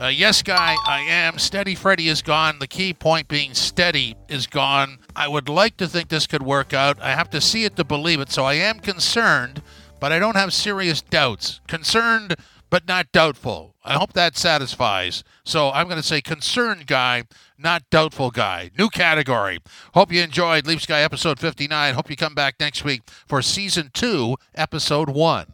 Uh, 0.01 0.09
yes, 0.09 0.43
guy, 0.43 0.75
I 0.87 1.01
am. 1.03 1.39
Steady 1.39 1.77
Freddy 1.77 2.09
is 2.09 2.21
gone. 2.21 2.59
The 2.59 2.67
key 2.67 2.93
point 2.93 3.29
being 3.29 3.55
steady 3.55 4.17
is 4.29 4.49
gone. 4.49 4.99
I 5.15 5.29
would 5.29 5.49
like 5.49 5.77
to 5.77 5.87
think 5.87 6.09
this 6.09 6.27
could 6.27 6.43
work 6.43 6.73
out. 6.73 7.01
I 7.01 7.13
have 7.13 7.31
to 7.31 7.41
see 7.41 7.65
it 7.65 7.77
to 7.77 7.85
believe 7.85 8.21
it, 8.21 8.31
so 8.31 8.45
I 8.45 8.55
am 8.55 8.81
concerned, 8.81 9.63
but 10.01 10.11
I 10.11 10.19
don't 10.19 10.35
have 10.35 10.53
serious 10.53 11.01
doubts. 11.01 11.61
Concerned, 11.69 12.35
but 12.75 12.89
not 12.89 13.13
doubtful. 13.13 13.77
I 13.85 13.93
hope 13.93 14.15
that 14.15 14.37
satisfies. 14.37 15.23
So 15.45 15.71
I'm 15.71 15.87
going 15.87 16.01
to 16.01 16.03
say 16.03 16.21
concerned 16.21 16.89
guy, 16.89 17.23
not 17.57 17.89
doubtful 17.89 18.33
guy. 18.33 18.73
New 18.77 18.89
category. 18.89 19.61
Hope 19.95 20.11
you 20.11 20.21
enjoyed 20.21 20.67
Leafs 20.67 20.85
Guy 20.85 21.03
episode 21.03 21.39
59. 21.39 21.95
Hope 21.95 22.11
you 22.11 22.17
come 22.17 22.35
back 22.35 22.57
next 22.59 22.83
week 22.83 23.03
for 23.29 23.43
season 23.43 23.93
two, 23.95 24.39
episode 24.57 25.09
one. 25.09 25.54